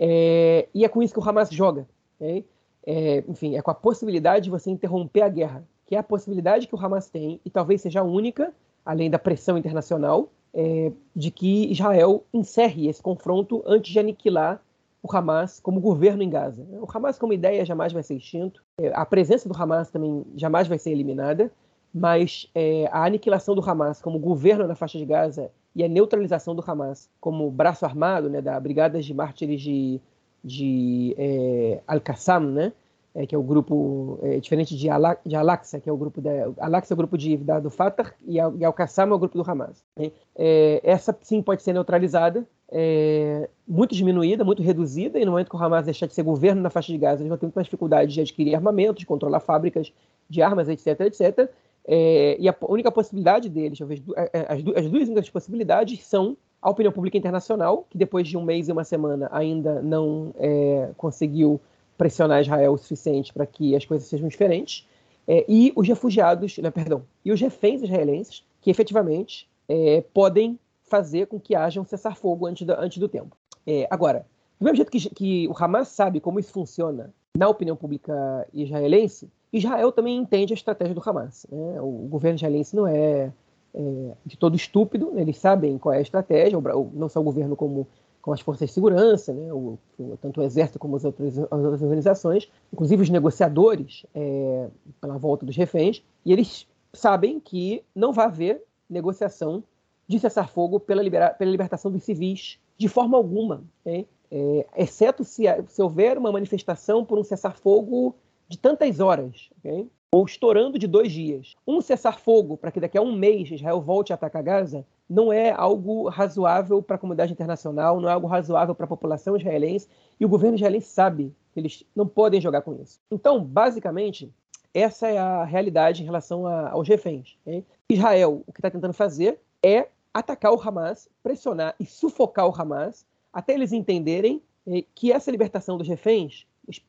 [0.00, 1.86] É, e é com isso que o Hamas joga.
[2.18, 6.66] É, enfim, é com a possibilidade de você interromper a guerra, que é a possibilidade
[6.66, 8.54] que o Hamas tem, e talvez seja a única,
[8.86, 14.62] além da pressão internacional, é, de que Israel encerre esse confronto antes de aniquilar
[15.02, 16.66] o Hamas como governo em Gaza.
[16.80, 20.66] O Hamas como ideia jamais vai ser extinto, é, a presença do Hamas também jamais
[20.66, 21.50] vai ser eliminada,
[21.94, 26.54] mas é, a aniquilação do Hamas como governo na faixa de Gaza e a neutralização
[26.54, 30.00] do Hamas como braço armado né, da Brigada de Mártires de,
[30.42, 32.72] de é, Al-Qassam, né,
[33.14, 36.20] é, que é o grupo é, diferente de, Al de Al-Aqsa, que é o grupo
[36.20, 39.18] da Al-Aqsa é o grupo de, da, do Fatah e, Al, e Al-Qassam é o
[39.18, 39.82] grupo do Hamas.
[39.96, 40.12] Né?
[40.36, 45.56] É, essa sim pode ser neutralizada, é, muito diminuída, muito reduzida, e no momento que
[45.56, 47.66] o Hamas deixar de ser governo na faixa de Gaza, eles vão ter muito mais
[47.66, 49.92] dificuldade de adquirir armamentos, de controlar fábricas
[50.28, 51.50] de armas, etc, etc.
[51.86, 54.02] É, e a única possibilidade deles, talvez
[54.48, 58.68] as, as duas únicas possibilidades são a opinião pública internacional, que depois de um mês
[58.68, 61.60] e uma semana ainda não é, conseguiu
[61.96, 64.86] pressionar Israel o suficiente para que as coisas sejam diferentes,
[65.26, 71.26] é, e os refugiados, né, perdão, e os reféns israelenses, que efetivamente é, podem fazer
[71.26, 73.36] com que haja um cessar-fogo antes, antes, do tempo.
[73.66, 74.26] É, agora,
[74.58, 79.30] do mesmo jeito que, que o Hamas sabe como isso funciona na opinião pública israelense,
[79.52, 81.46] Israel também entende a estratégia do Hamas.
[81.50, 81.80] Né?
[81.80, 83.32] O governo israelense não é,
[83.74, 85.22] é, de todo estúpido, né?
[85.22, 86.58] eles sabem qual é a estratégia,
[86.92, 87.86] não só o governo como
[88.20, 89.78] com as forças de segurança, né, o,
[90.20, 94.68] tanto o Exército como as outras, as outras organizações, inclusive os negociadores é,
[95.00, 99.62] pela volta dos reféns, e eles sabem que não vai haver negociação
[100.08, 104.08] de cessar-fogo pela, libera, pela libertação dos civis de forma alguma, okay?
[104.30, 108.14] é, exceto se, se houver uma manifestação por um cessar-fogo
[108.48, 109.50] de tantas horas.
[109.58, 109.88] Okay?
[110.10, 111.54] ou estourando de dois dias.
[111.66, 115.50] Um cessar-fogo para que daqui a um mês Israel volte a atacar Gaza não é
[115.50, 119.88] algo razoável para a comunidade internacional, não é algo razoável para a população israelense,
[120.20, 123.00] e o governo israelense sabe que eles não podem jogar com isso.
[123.10, 124.30] Então, basicamente,
[124.74, 127.38] essa é a realidade em relação a, aos reféns.
[127.42, 127.64] Okay?
[127.88, 133.06] Israel, o que está tentando fazer é atacar o Hamas, pressionar e sufocar o Hamas,
[133.32, 136.86] até eles entenderem eh, que essa libertação dos reféns, espe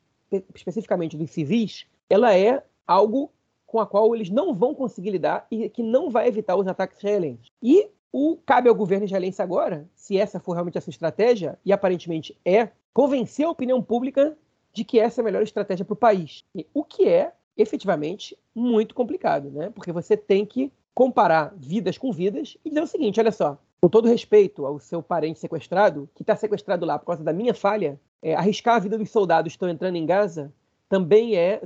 [0.54, 3.32] especificamente dos civis, ela é algo
[3.66, 6.98] com a qual eles não vão conseguir lidar e que não vai evitar os ataques
[6.98, 7.48] israelenses.
[7.62, 11.72] E o cabe ao governo israelense agora, se essa for realmente a sua estratégia, e
[11.72, 14.36] aparentemente é, convencer a opinião pública
[14.74, 16.44] de que essa é a melhor estratégia para o país.
[16.74, 19.70] O que é, efetivamente, muito complicado, né?
[19.70, 23.88] Porque você tem que comparar vidas com vidas e dizer o seguinte: olha só, com
[23.88, 27.98] todo respeito ao seu parente sequestrado, que está sequestrado lá por causa da minha falha,
[28.22, 30.52] é, arriscar a vida dos soldados que estão entrando em Gaza
[30.90, 31.62] também é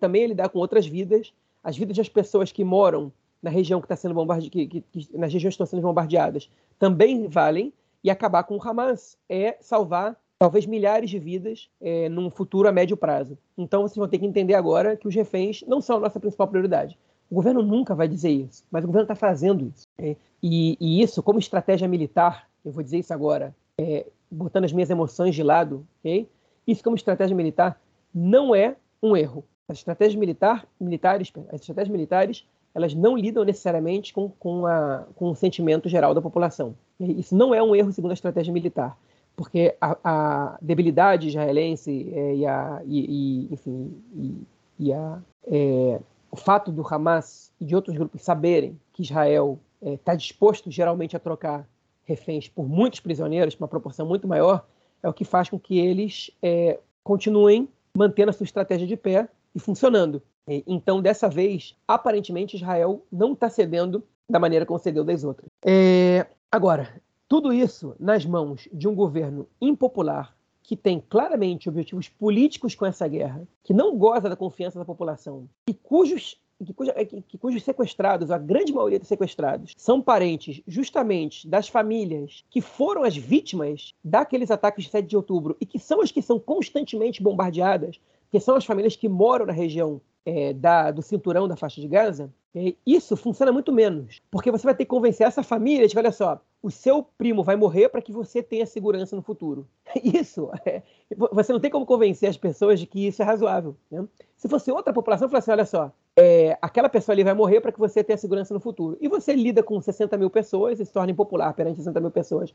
[0.00, 3.84] também é lidar com outras vidas, as vidas das pessoas que moram na região que
[3.84, 8.10] está sendo bombardeada, que, que, que, nas regiões que estão sendo bombardeadas, também valem e
[8.10, 12.96] acabar com o Hamas é salvar talvez milhares de vidas é, num futuro a médio
[12.96, 13.38] prazo.
[13.56, 16.48] Então vocês vão ter que entender agora que os reféns não são a nossa principal
[16.48, 16.98] prioridade.
[17.32, 19.86] O governo nunca vai dizer isso, mas o governo está fazendo isso.
[19.96, 24.72] É, e, e, isso, como estratégia militar, eu vou dizer isso agora, é, botando as
[24.72, 26.28] minhas emoções de lado, okay?
[26.66, 27.80] isso como estratégia militar
[28.14, 29.46] não é um erro.
[29.66, 35.30] As estratégias militar, militares, as estratégias militares, elas não lidam necessariamente com, com, a, com
[35.30, 36.74] o sentimento geral da população.
[37.00, 38.94] Isso não é um erro segundo a estratégia militar,
[39.34, 44.46] porque a, a debilidade israelense é, e, a, e, e, enfim, e,
[44.78, 45.98] e a, é,
[46.32, 51.14] o fato do Hamas e de outros grupos saberem que Israel está é, disposto geralmente
[51.14, 51.68] a trocar
[52.04, 54.66] reféns por muitos prisioneiros, uma proporção muito maior,
[55.02, 59.28] é o que faz com que eles é, continuem mantendo a sua estratégia de pé
[59.54, 60.22] e funcionando.
[60.66, 65.46] Então, dessa vez, aparentemente, Israel não está cedendo da maneira como cedeu das outras.
[65.64, 66.26] É...
[66.50, 72.86] Agora, tudo isso nas mãos de um governo impopular que tem claramente objetivos políticos com
[72.86, 77.38] essa guerra, que não goza da confiança da população e cujos que, cuja, que, que,
[77.38, 83.16] cujos sequestrados, a grande maioria dos sequestrados, são parentes justamente das famílias que foram as
[83.16, 88.00] vítimas daqueles ataques de 7 de outubro e que são as que são constantemente bombardeadas,
[88.30, 91.88] que são as famílias que moram na região é, da, do cinturão da faixa de
[91.88, 92.41] Gaza, é,
[92.86, 94.20] isso funciona muito menos.
[94.30, 97.56] Porque você vai ter que convencer essa família de, olha só, o seu primo vai
[97.56, 99.66] morrer para que você tenha segurança no futuro.
[100.02, 100.82] Isso, é,
[101.16, 103.76] você não tem como convencer as pessoas de que isso é razoável.
[103.90, 104.06] Né?
[104.36, 107.72] Se fosse outra população, falasse assim, olha só, é, aquela pessoa ali vai morrer para
[107.72, 108.96] que você tenha segurança no futuro.
[109.00, 112.54] E você lida com 60 mil pessoas e se torna impopular perante 60 mil pessoas.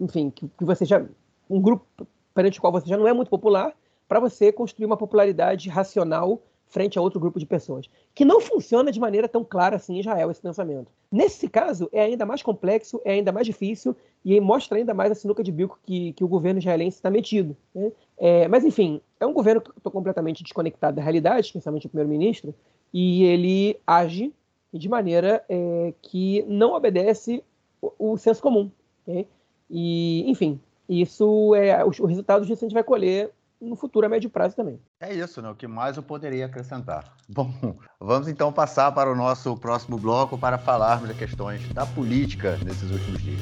[0.00, 1.04] Enfim, que, que você já.
[1.48, 3.74] Um grupo perante o qual você já não é muito popular,
[4.06, 7.88] para você construir uma popularidade racional frente a outro grupo de pessoas.
[8.14, 10.90] Que não funciona de maneira tão clara assim em Israel, esse pensamento.
[11.10, 15.14] Nesse caso, é ainda mais complexo, é ainda mais difícil e mostra ainda mais a
[15.14, 17.56] sinuca de bico que, que o governo israelense está metido.
[17.74, 17.92] Né?
[18.18, 22.54] É, mas, enfim, é um governo que estou completamente desconectado da realidade, especialmente o primeiro-ministro,
[22.92, 24.32] e ele age
[24.72, 27.42] de maneira é, que não obedece
[27.80, 28.70] o, o senso comum.
[29.06, 29.26] Okay?
[29.70, 34.08] E, enfim, isso é o, o resultado disso a gente vai colher no futuro a
[34.08, 34.80] médio prazo também.
[35.00, 35.50] É isso, né?
[35.50, 37.12] O que mais eu poderia acrescentar.
[37.28, 37.50] Bom,
[38.00, 42.90] vamos então passar para o nosso próximo bloco para falarmos de questões da política nesses
[42.90, 43.40] últimos dias.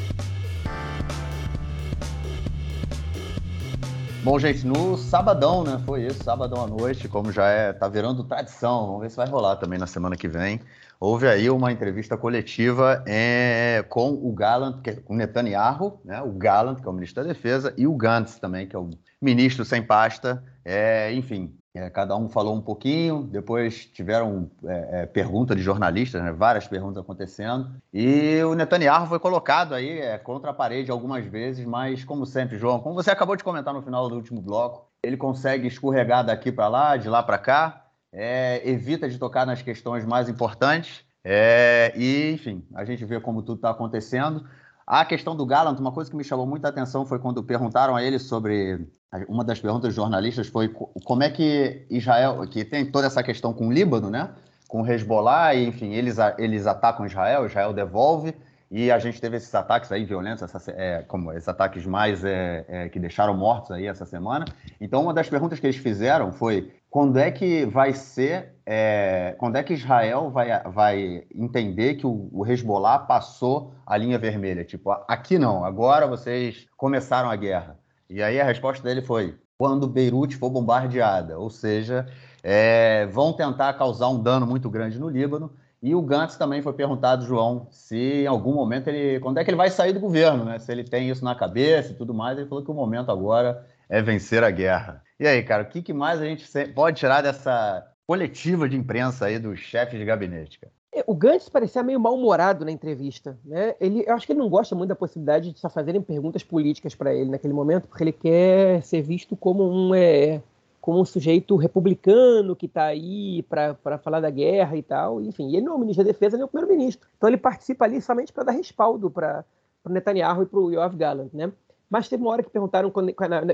[4.26, 5.81] Bom, gente, no sabadão, né?
[5.87, 8.87] Foi isso, sabadão à noite, como já é, tá virando tradição.
[8.87, 10.61] Vamos ver se vai rolar também na semana que vem.
[10.98, 16.22] Houve aí uma entrevista coletiva é, com o Gallant, que é o Netanyahu, né?
[16.22, 18.90] O Gallant, que é o ministro da Defesa, e o Gantz também, que é o
[19.20, 20.42] ministro sem pasta.
[20.64, 26.22] É, enfim, é, cada um falou um pouquinho, depois tiveram é, é, perguntas de jornalistas,
[26.22, 27.70] né, várias perguntas acontecendo.
[27.92, 32.56] E o Netanyahu foi colocado aí é, contra a parede algumas vezes, mas como sempre,
[32.56, 36.50] João, como você acabou de comentar no final do último bloco, ele consegue escorregar daqui
[36.50, 37.86] para lá, de lá para cá,
[38.16, 41.05] é, evita de tocar nas questões mais importantes.
[41.22, 44.44] É, e, enfim, a gente vê como tudo está acontecendo.
[44.87, 48.02] A questão do Gallant, uma coisa que me chamou muita atenção foi quando perguntaram a
[48.02, 48.87] ele sobre
[49.29, 50.68] uma das perguntas dos jornalistas foi
[51.05, 54.31] como é que Israel, que tem toda essa questão com o Líbano, né?
[54.68, 58.35] Com o Hezbollah, e, enfim, eles, eles atacam Israel, Israel devolve,
[58.70, 62.64] e a gente teve esses ataques aí violentos, essa, é, como esses ataques mais é,
[62.68, 64.44] é, que deixaram mortos aí essa semana.
[64.81, 69.56] Então, uma das perguntas que eles fizeram foi quando é que vai ser, é, quando
[69.56, 74.64] é que Israel vai, vai entender que o, o Hezbollah passou a linha vermelha?
[74.64, 77.78] Tipo, aqui não, agora vocês começaram a guerra.
[78.09, 82.06] E aí a resposta dele foi: quando Beirute for bombardeada, ou seja,
[82.42, 85.52] é, vão tentar causar um dano muito grande no Líbano.
[85.82, 89.20] E o Gantz também foi perguntado, João, se em algum momento ele.
[89.20, 90.59] Quando é que ele vai sair do governo, né?
[90.59, 92.38] Se ele tem isso na cabeça e tudo mais.
[92.38, 95.04] Ele falou que o momento agora é vencer a guerra.
[95.18, 99.26] E aí, cara, o que, que mais a gente pode tirar dessa coletiva de imprensa
[99.26, 100.72] aí dos chefes de gabinete, cara?
[100.96, 103.38] É, o Gantz parecia meio mal-humorado na entrevista.
[103.44, 103.74] Né?
[103.79, 106.94] Ele, eu acho que ele não gosta muito da possibilidade de só fazerem perguntas políticas
[106.94, 110.40] para ele naquele momento, porque ele quer ser visto como um, é,
[110.81, 115.20] como um sujeito republicano que está aí para falar da guerra e tal.
[115.20, 117.07] Enfim, ele não é o ministro da Defesa nem o primeiro-ministro.
[117.16, 119.44] Então ele participa ali somente para dar respaldo para
[119.85, 121.31] o Netanyahu e para o Yoav Gallant.
[121.35, 121.52] Né?
[121.88, 122.92] Mas teve uma hora que perguntaram,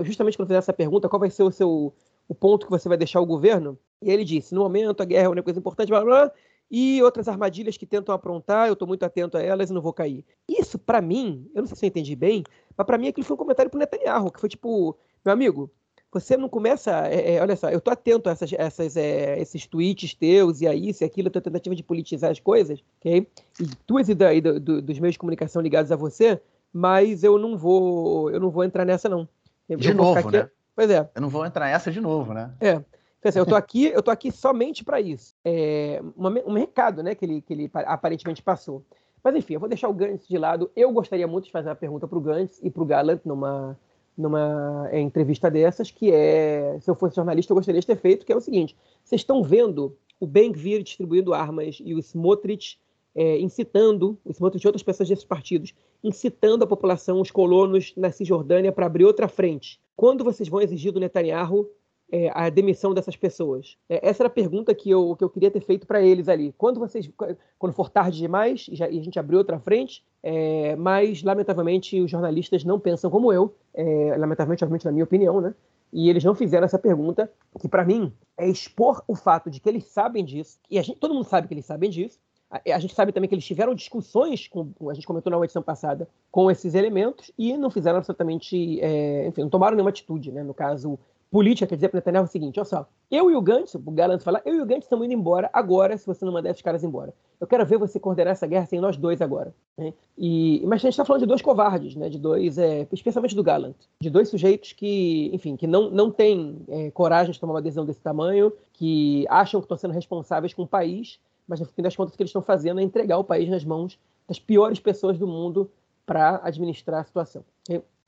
[0.03, 1.93] justamente quando fizeram essa pergunta, qual vai ser o seu
[2.29, 3.79] o ponto que você vai deixar o governo?
[4.01, 6.33] E ele disse: no momento a guerra é uma coisa importante, blá, blá, blá
[6.73, 9.93] e outras armadilhas que tentam aprontar, eu estou muito atento a elas e não vou
[9.93, 10.25] cair.
[10.49, 12.43] Isso, para mim, eu não sei se eu entendi bem,
[12.75, 15.71] mas para mim aquilo foi um comentário pro Netanyahu, que foi tipo, meu amigo,
[16.11, 17.07] você não começa.
[17.09, 20.67] É, é, olha só, eu tô atento a essas, essas, é, esses tweets teus e
[20.67, 23.27] a isso e aquilo, a tua tentativa de politizar as coisas, ok?
[23.61, 26.41] E tuas e, da, e do, do, dos meios de comunicação ligados a você,
[26.73, 29.29] mas eu não vou, eu não vou entrar nessa, não.
[29.69, 30.49] Eu de novo, né?
[30.75, 31.09] Pois é.
[31.15, 32.53] Eu não vou entrar nessa de novo, né?
[32.61, 32.73] É.
[33.19, 35.35] Então, assim, eu tô aqui, eu tô aqui somente para isso.
[35.45, 38.85] É uma, um recado, né, que ele, que ele aparentemente passou.
[39.23, 40.71] Mas enfim, eu vou deixar o Gantz de lado.
[40.75, 43.79] Eu gostaria muito de fazer uma pergunta para o Gantz e para o Gallant numa,
[44.17, 48.27] numa é, entrevista dessas, que é, se eu fosse jornalista, eu gostaria de ter feito,
[48.27, 52.81] que é o seguinte: vocês estão vendo o Ben-Gvir distribuindo armas e o Smotrich
[53.15, 58.11] é, incitando, o Smotrich e outras pessoas desses partidos, incitando a população, os colonos na
[58.11, 59.81] Cisjordânia para abrir outra frente.
[59.97, 61.69] Quando vocês vão exigir do Netanyahu
[62.11, 63.79] é, a demissão dessas pessoas?
[63.89, 66.55] É, essa era a pergunta que eu, que eu queria ter feito para eles ali.
[66.59, 67.11] Quando vocês,
[67.59, 71.99] quando for tarde demais, e, já, e a gente abriu outra frente, é, mas lamentavelmente
[72.01, 75.55] os jornalistas não pensam como eu, é, lamentavelmente, obviamente, na minha opinião, né?
[75.93, 79.69] E eles não fizeram essa pergunta, que para mim é expor o fato de que
[79.69, 82.19] eles sabem disso, e gente, todo mundo sabe que eles sabem disso,
[82.67, 86.09] a gente sabe também que eles tiveram discussões, com, a gente comentou na edição passada,
[86.31, 90.43] com esses elementos e não fizeram absolutamente, é, enfim, não tomaram nenhuma atitude, né?
[90.43, 90.99] No caso,
[91.31, 94.21] política quer dizer para Netanyahu o seguinte: olha só, eu e o Gantz, o Gallant
[94.21, 96.85] fala, eu e o Gantz estamos indo embora agora, se você não mandar esses caras
[96.85, 97.15] embora.
[97.41, 99.53] Eu quero ver você coordenar essa guerra sem nós dois agora.
[99.77, 99.93] Né?
[100.17, 102.09] E, mas a gente está falando de dois covardes, né?
[102.09, 106.59] De dois, é, especialmente do Gallant, de dois sujeitos que, enfim, que não, não têm
[106.69, 110.63] é, coragem de tomar uma decisão desse tamanho, que acham que estão sendo responsáveis com
[110.63, 113.25] o país, mas no fim das contas o que eles estão fazendo é entregar o
[113.25, 115.71] país nas mãos das piores pessoas do mundo
[116.07, 117.45] para administrar a situação.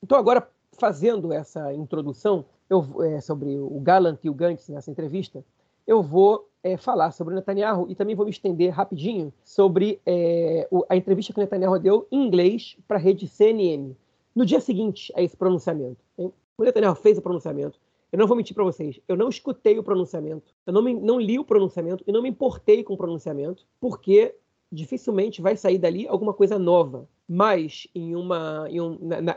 [0.01, 5.43] Então agora fazendo essa introdução, eu, é, sobre o Gallant e o Gantz nessa entrevista,
[5.87, 10.67] eu vou é, falar sobre o Netanyahu e também vou me estender rapidinho sobre é,
[10.71, 13.95] o, a entrevista que o Netanyahu deu em inglês para a rede CNN,
[14.35, 16.03] no dia seguinte a esse pronunciamento.
[16.17, 16.33] Hein?
[16.57, 17.79] O Netanyahu fez o pronunciamento.
[18.15, 21.19] Eu não vou mentir para vocês, eu não escutei o pronunciamento, eu não, me, não
[21.19, 24.33] li o pronunciamento e não me importei com o pronunciamento, porque
[24.71, 27.09] dificilmente vai sair dali alguma coisa nova.
[27.27, 29.33] Mas em uma, em um, na, na,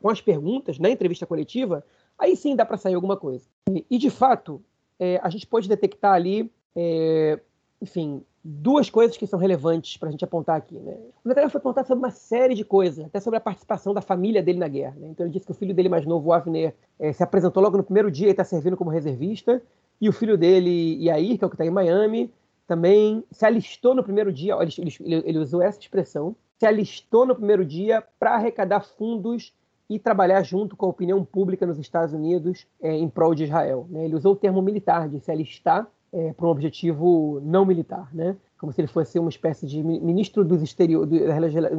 [0.00, 1.84] com as perguntas na entrevista coletiva,
[2.18, 3.46] aí sim dá para sair alguma coisa.
[3.88, 4.60] E, de fato,
[4.98, 7.38] é, a gente pode detectar ali, é,
[7.80, 10.78] enfim, duas coisas que são relevantes para a gente apontar aqui.
[10.78, 10.96] Né?
[11.22, 14.42] O Netanyahu foi apontado sobre uma série de coisas, até sobre a participação da família
[14.42, 14.96] dele na guerra.
[14.98, 15.08] Né?
[15.08, 17.76] Então ele disse que o filho dele mais novo, o Avner, é, se apresentou logo
[17.76, 19.62] no primeiro dia e está servindo como reservista,
[20.00, 22.32] e o filho dele, Yair, que é o que está em Miami,
[22.66, 27.34] também se alistou no primeiro dia, ele, ele, ele usou essa expressão, se alistou no
[27.34, 29.52] primeiro dia para arrecadar fundos
[29.90, 33.86] e trabalhar junto com a opinião pública nos Estados Unidos é, em prol de Israel.
[33.90, 34.06] Né?
[34.06, 38.36] Ele usou o termo militar, de se alistar é, para um objetivo não militar, né?
[38.58, 41.10] como se ele fosse uma espécie de ministro dos exteriores,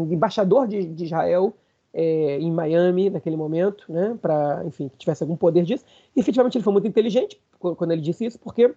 [0.09, 1.53] embaixador de, de Israel
[1.93, 4.17] é, em Miami naquele momento, né?
[4.21, 5.83] para, enfim, que tivesse algum poder disso.
[6.15, 8.67] E efetivamente ele foi muito inteligente quando ele disse isso, porque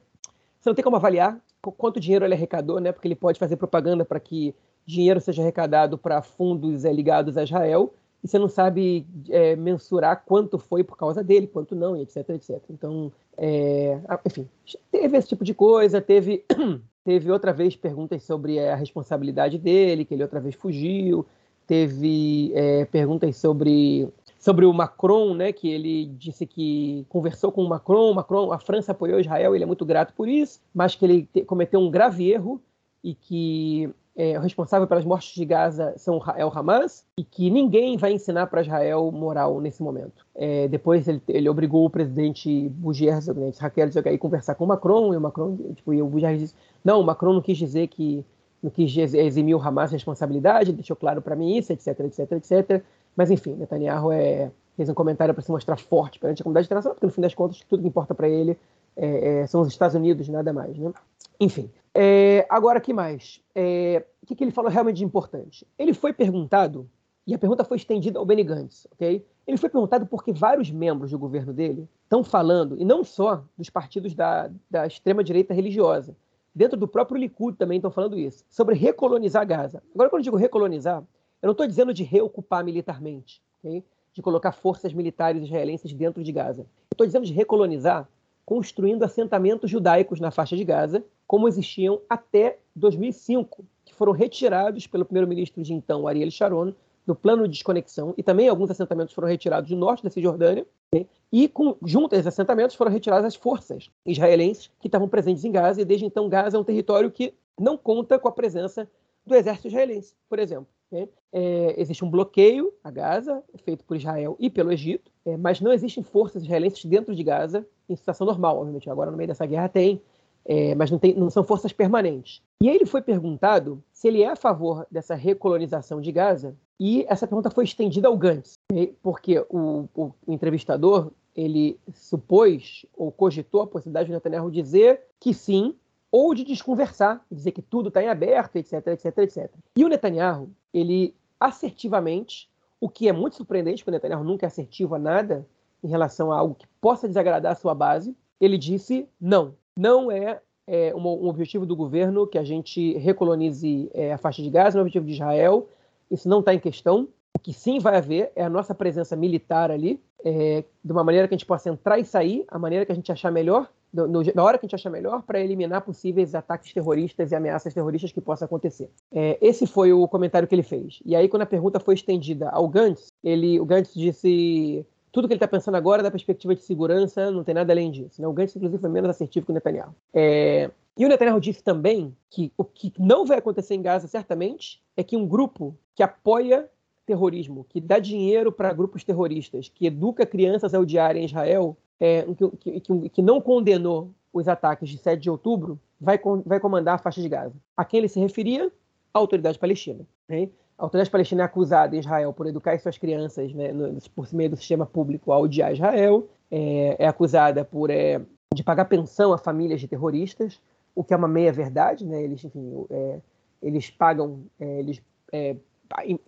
[0.61, 1.41] você não tem como avaliar
[1.79, 2.91] quanto dinheiro ele arrecadou, né?
[2.91, 7.45] porque ele pode fazer propaganda para que dinheiro seja arrecadado para fundos é, ligados a
[7.45, 12.29] Israel, e você não sabe é, mensurar quanto foi por causa dele, quanto não, etc,
[12.31, 12.63] etc.
[12.71, 14.49] Então, é, enfim,
[14.91, 16.45] teve esse tipo de coisa, teve,
[17.05, 21.27] teve outra vez perguntas sobre é, a responsabilidade dele, que ele outra vez fugiu,
[21.67, 24.09] teve é, perguntas sobre
[24.39, 28.91] sobre o Macron, né, que ele disse que conversou com o Macron, Macron, a França
[28.91, 32.29] apoiou Israel, ele é muito grato por isso, mas que ele te, cometeu um grave
[32.29, 32.61] erro
[33.05, 37.51] e que é, o responsável pelas mortes de Gaza são, é o Hamas e que
[37.51, 40.27] ninguém vai ensinar para Israel moral nesse momento.
[40.35, 44.69] É, depois ele, ele, obrigou o presidente Bougie Herzog, né, Raquel a conversar com o
[44.69, 47.89] Macron e o Macron, tipo, e o Bougie disse, não, o Macron não quis dizer
[47.89, 48.25] que
[48.63, 52.83] não quis eximir o Hamas de responsabilidade, deixou claro para mim isso, etc, etc, etc.
[53.17, 56.95] Mas enfim, Netanyahu é, fez um comentário para se mostrar forte perante a comunidade internacional,
[56.95, 58.59] porque no fim das contas tudo que importa para ele
[58.95, 60.93] é, é, são os Estados Unidos, nada mais, né?
[61.41, 63.41] Enfim, é, agora, que mais?
[63.55, 65.67] É, o que, que, ele falou realmente de importante?
[65.79, 66.89] Ele foi perguntado,
[67.27, 69.25] e a pergunta foi estendida ao Benny Gantz, ok?
[69.47, 73.69] Ele foi perguntado porque vários membros do governo dele estão falando, e não só dos
[73.69, 76.17] partidos da, da extrema-direita religiosa,
[76.55, 79.83] dentro do próprio Likud também estão falando isso, sobre recolonizar Gaza.
[79.95, 81.03] Agora, quando eu digo recolonizar,
[81.43, 86.67] eu não estou dizendo de reocupar militarmente, de colocar forças militares israelenses dentro de Gaza.
[86.91, 88.09] Estou dizendo de recolonizar
[88.45, 95.03] construindo assentamentos judaicos na faixa de Gaza, como existiam até 2005, que foram retirados pelo
[95.03, 96.75] primeiro-ministro de então, Ariel Sharon,
[97.07, 101.07] no plano de desconexão, e também alguns assentamentos foram retirados do norte da Cisjordânia, né?
[101.33, 105.51] e com, junto a esses assentamentos foram retiradas as forças israelenses que estavam presentes em
[105.51, 108.87] Gaza, e desde então Gaza é um território que não conta com a presença
[109.25, 110.69] do exército israelense, por exemplo.
[110.91, 111.09] Né?
[111.33, 115.73] É, existe um bloqueio a Gaza, feito por Israel e pelo Egito, é, mas não
[115.73, 118.91] existem forças israelenses dentro de Gaza em situação normal, obviamente.
[118.91, 120.03] Agora, no meio dessa guerra, tem,
[120.45, 122.43] é, mas não, tem, não são forças permanentes.
[122.61, 127.05] E aí ele foi perguntado se ele é a favor dessa recolonização de Gaza, e
[127.09, 128.59] essa pergunta foi estendida ao Gantz,
[129.03, 135.77] porque o, o, entrevistador ele supôs ou cogitou a possibilidade de Netanyahu dizer que sim,
[136.11, 139.51] ou de desconversar, dizer que tudo está em aberto, etc, etc, etc.
[139.77, 142.51] E o Netanyahu, ele assertivamente,
[142.81, 145.47] o que é muito surpreendente, porque o Netanyahu nunca é assertivo a nada
[145.83, 150.41] em relação a algo que possa desagradar a sua base, ele disse não, não é,
[150.67, 154.77] é um, um, objetivo do governo que a gente recolonize é, a faixa de Gaza,
[154.77, 155.69] não é um objetivo de Israel,
[156.11, 157.09] isso não está em questão.
[157.35, 161.27] O que sim vai haver é a nossa presença militar ali, é, de uma maneira
[161.27, 164.07] que a gente possa entrar e sair, a maneira que a gente achar melhor, no,
[164.07, 167.75] no, na hora que a gente achar melhor, para eliminar possíveis ataques terroristas e ameaças
[167.75, 168.91] terroristas que possam acontecer.
[169.11, 171.01] É, esse foi o comentário que ele fez.
[171.05, 175.35] E aí, quando a pergunta foi estendida ao Gantz, ele, o Gantz disse tudo que
[175.35, 178.21] ele está pensando agora da perspectiva de segurança não tem nada além disso.
[178.21, 178.27] Né?
[178.27, 179.95] O Gantz, inclusive, foi menos assertivo que o Netanyahu.
[180.13, 180.71] É...
[180.97, 185.05] E o Netanyahu disse também que o que não vai acontecer em Gaza, certamente, é
[185.05, 186.69] que um grupo que apoia
[187.07, 192.25] terrorismo, que dá dinheiro para grupos terroristas, que educa crianças a odiarem Israel, é,
[192.59, 196.99] que, que, que, não condenou os ataques de 7 de outubro, vai, vai comandar a
[196.99, 197.55] faixa de Gaza.
[197.77, 198.71] A quem ele se referia?
[199.13, 200.07] A autoridade palestina.
[200.29, 200.49] Né?
[200.79, 204.51] A autoridade palestina é acusada em Israel por educar suas crianças né, no, por meio
[204.51, 208.21] do sistema público a odiar Israel, é, é acusada por é,
[208.55, 210.61] de pagar pensão a famílias de terroristas,
[210.95, 212.05] o que é uma meia-verdade.
[212.05, 212.23] Né?
[212.23, 213.21] Eles, enfim, é,
[213.63, 215.57] eles pagam é, eles, é,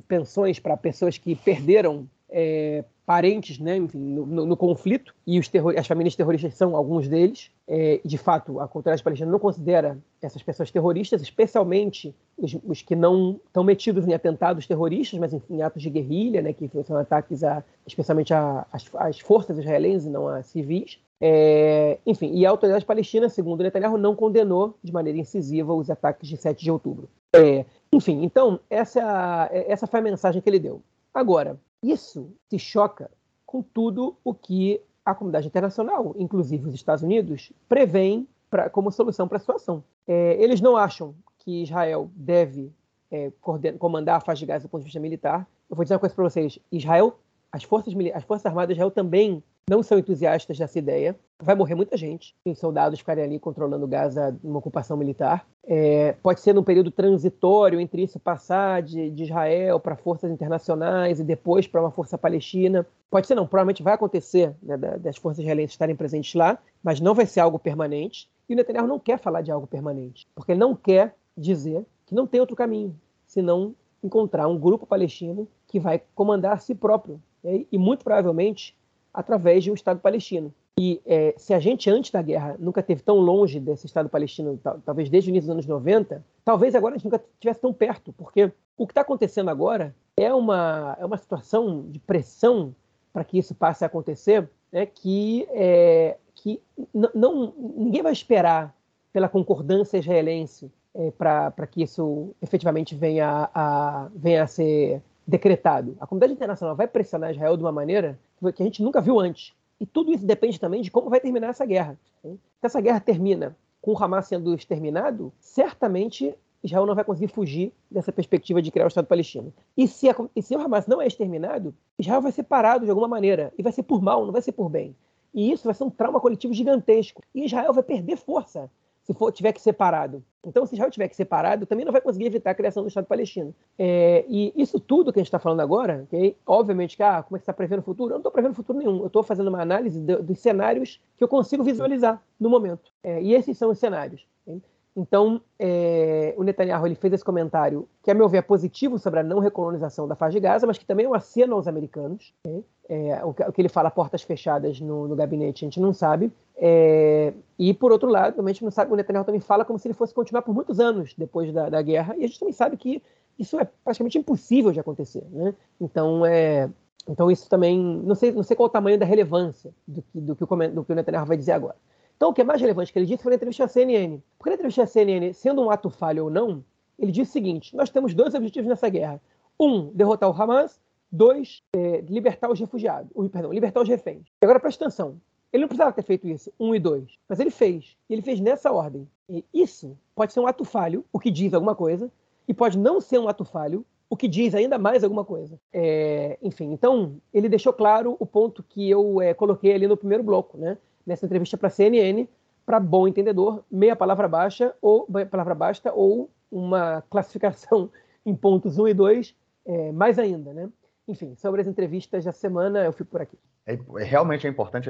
[0.06, 5.50] pensões para pessoas que perderam é, parentes, né, enfim, no, no, no conflito, e os
[5.76, 7.50] as famílias terroristas são alguns deles.
[7.66, 12.96] É, de fato, a cultura palestina não considera essas pessoas terroristas, especialmente os, os que
[12.96, 17.44] não estão metidos em atentados terroristas, mas em atos de guerrilha, né, que são ataques
[17.44, 20.98] a, especialmente às forças israelenses e não a civis.
[21.20, 26.28] É, enfim, e a autoridade palestina, segundo Netanyahu, não condenou de maneira incisiva os ataques
[26.28, 27.08] de 7 de outubro.
[27.34, 30.82] É, enfim, então, essa, essa foi a mensagem que ele deu.
[31.12, 31.58] Agora,
[31.90, 33.10] isso se choca
[33.44, 38.26] com tudo o que a comunidade internacional, inclusive os Estados Unidos, prevêem
[38.72, 39.84] como solução para a situação.
[40.06, 42.72] É, eles não acham que Israel deve
[43.10, 43.30] é,
[43.78, 45.46] comandar a faixa de Gaza do ponto de vista militar.
[45.68, 47.18] Eu vou dizer uma coisa para vocês: Israel,
[47.52, 51.16] as forças, as forças armadas de Israel também não são entusiastas dessa ideia.
[51.42, 52.34] Vai morrer muita gente.
[52.44, 55.46] Tem soldados ficarem ali controlando Gaza numa ocupação militar.
[55.66, 61.20] É, pode ser num período transitório entre isso passar de, de Israel para forças internacionais
[61.20, 62.86] e depois para uma força palestina.
[63.10, 67.14] Pode ser não, provavelmente vai acontecer né, das forças israelenses estarem presentes lá, mas não
[67.14, 68.28] vai ser algo permanente.
[68.48, 72.14] E o Netanyahu não quer falar de algo permanente, porque ele não quer dizer que
[72.14, 72.94] não tem outro caminho,
[73.26, 77.20] senão encontrar um grupo palestino que vai comandar si próprio.
[77.42, 77.64] Né?
[77.72, 78.76] E muito provavelmente
[79.14, 80.52] através de um Estado palestino.
[80.76, 84.58] E é, se a gente, antes da guerra, nunca teve tão longe desse Estado palestino,
[84.84, 88.12] talvez desde o início dos anos 90, talvez agora a gente nunca estivesse tão perto,
[88.12, 92.74] porque o que está acontecendo agora é uma, é uma situação de pressão
[93.12, 96.60] para que isso passe a acontecer, né, que, é, que
[96.92, 98.74] não, ninguém vai esperar
[99.12, 105.96] pela concordância israelense é, para que isso efetivamente venha a, venha a ser decretado.
[106.00, 108.18] A comunidade internacional vai pressionar Israel de uma maneira
[108.54, 109.52] que a gente nunca viu antes.
[109.80, 111.98] E tudo isso depende também de como vai terminar essa guerra.
[112.22, 117.72] Se essa guerra termina com o Hamas sendo exterminado, certamente Israel não vai conseguir fugir
[117.90, 119.52] dessa perspectiva de criar o Estado palestino.
[119.76, 122.90] E se, a, e se o Hamas não é exterminado, Israel vai ser parado de
[122.90, 123.52] alguma maneira.
[123.58, 124.96] E vai ser por mal, não vai ser por bem.
[125.34, 127.22] E isso vai ser um trauma coletivo gigantesco.
[127.34, 128.70] E Israel vai perder força
[129.04, 130.24] se for, tiver que ser parado.
[130.46, 132.88] Então, se Israel tiver que ser parado, também não vai conseguir evitar a criação do
[132.88, 133.54] Estado palestino.
[133.78, 137.36] É, e isso tudo que a gente está falando agora, okay, obviamente que, ah, como
[137.36, 138.10] é que está prevendo o futuro?
[138.10, 139.00] Eu não estou prevendo futuro nenhum.
[139.00, 142.90] Eu estou fazendo uma análise de, dos cenários que eu consigo visualizar no momento.
[143.02, 144.26] É, e esses são os cenários.
[144.46, 144.60] Okay?
[144.96, 149.20] Então, é, o Netanyahu ele fez esse comentário, que a meu ver é positivo sobre
[149.20, 152.32] a não recolonização da faixa de Gaza, mas que também é um aceno aos americanos.
[152.46, 152.64] Okay?
[152.88, 156.32] É, o, que, ele fala portas fechadas no, no gabinete, a gente não sabe.
[156.56, 159.88] É, e, por outro lado, a gente não sabe, o Netanyahu também fala como se
[159.88, 162.76] ele fosse continuar por muitos anos depois da, da guerra, e a gente também sabe
[162.76, 163.02] que
[163.38, 165.24] isso é praticamente impossível de acontecer.
[165.30, 165.54] Né?
[165.80, 166.70] Então, é,
[167.08, 167.78] então, isso também.
[167.78, 170.84] Não sei, não sei qual o tamanho da relevância do que, do que, o, do
[170.84, 171.76] que o Netanyahu vai dizer agora.
[172.16, 174.20] Então, o que é mais relevante que ele disse foi na entrevista à CNN.
[174.38, 176.64] Porque na entrevista à CNN, sendo um ato falho ou não,
[176.98, 179.20] ele disse o seguinte: nós temos dois objetivos nessa guerra.
[179.58, 180.80] Um, derrotar o Hamas.
[181.10, 183.08] Dois, é, libertar os refugiados.
[183.30, 184.26] Perdão, libertar os reféns.
[184.42, 185.20] E agora preste atenção.
[185.54, 187.96] Ele não precisava ter feito isso, um e dois, mas ele fez.
[188.10, 189.08] E ele fez nessa ordem.
[189.30, 192.10] E isso pode ser um ato falho, o que diz alguma coisa,
[192.48, 195.56] e pode não ser um ato falho, o que diz ainda mais alguma coisa.
[195.72, 200.24] É, enfim, então ele deixou claro o ponto que eu é, coloquei ali no primeiro
[200.24, 200.76] bloco, né?
[201.06, 202.26] Nessa entrevista para a CNN,
[202.66, 207.88] para bom entendedor, meia palavra baixa ou palavra basta ou uma classificação
[208.26, 209.36] em pontos 1 e 2,
[209.66, 210.68] é, mais ainda, né?
[211.06, 213.38] Enfim, sobre as entrevistas da semana, eu fico por aqui.
[213.66, 214.88] É, é realmente é importante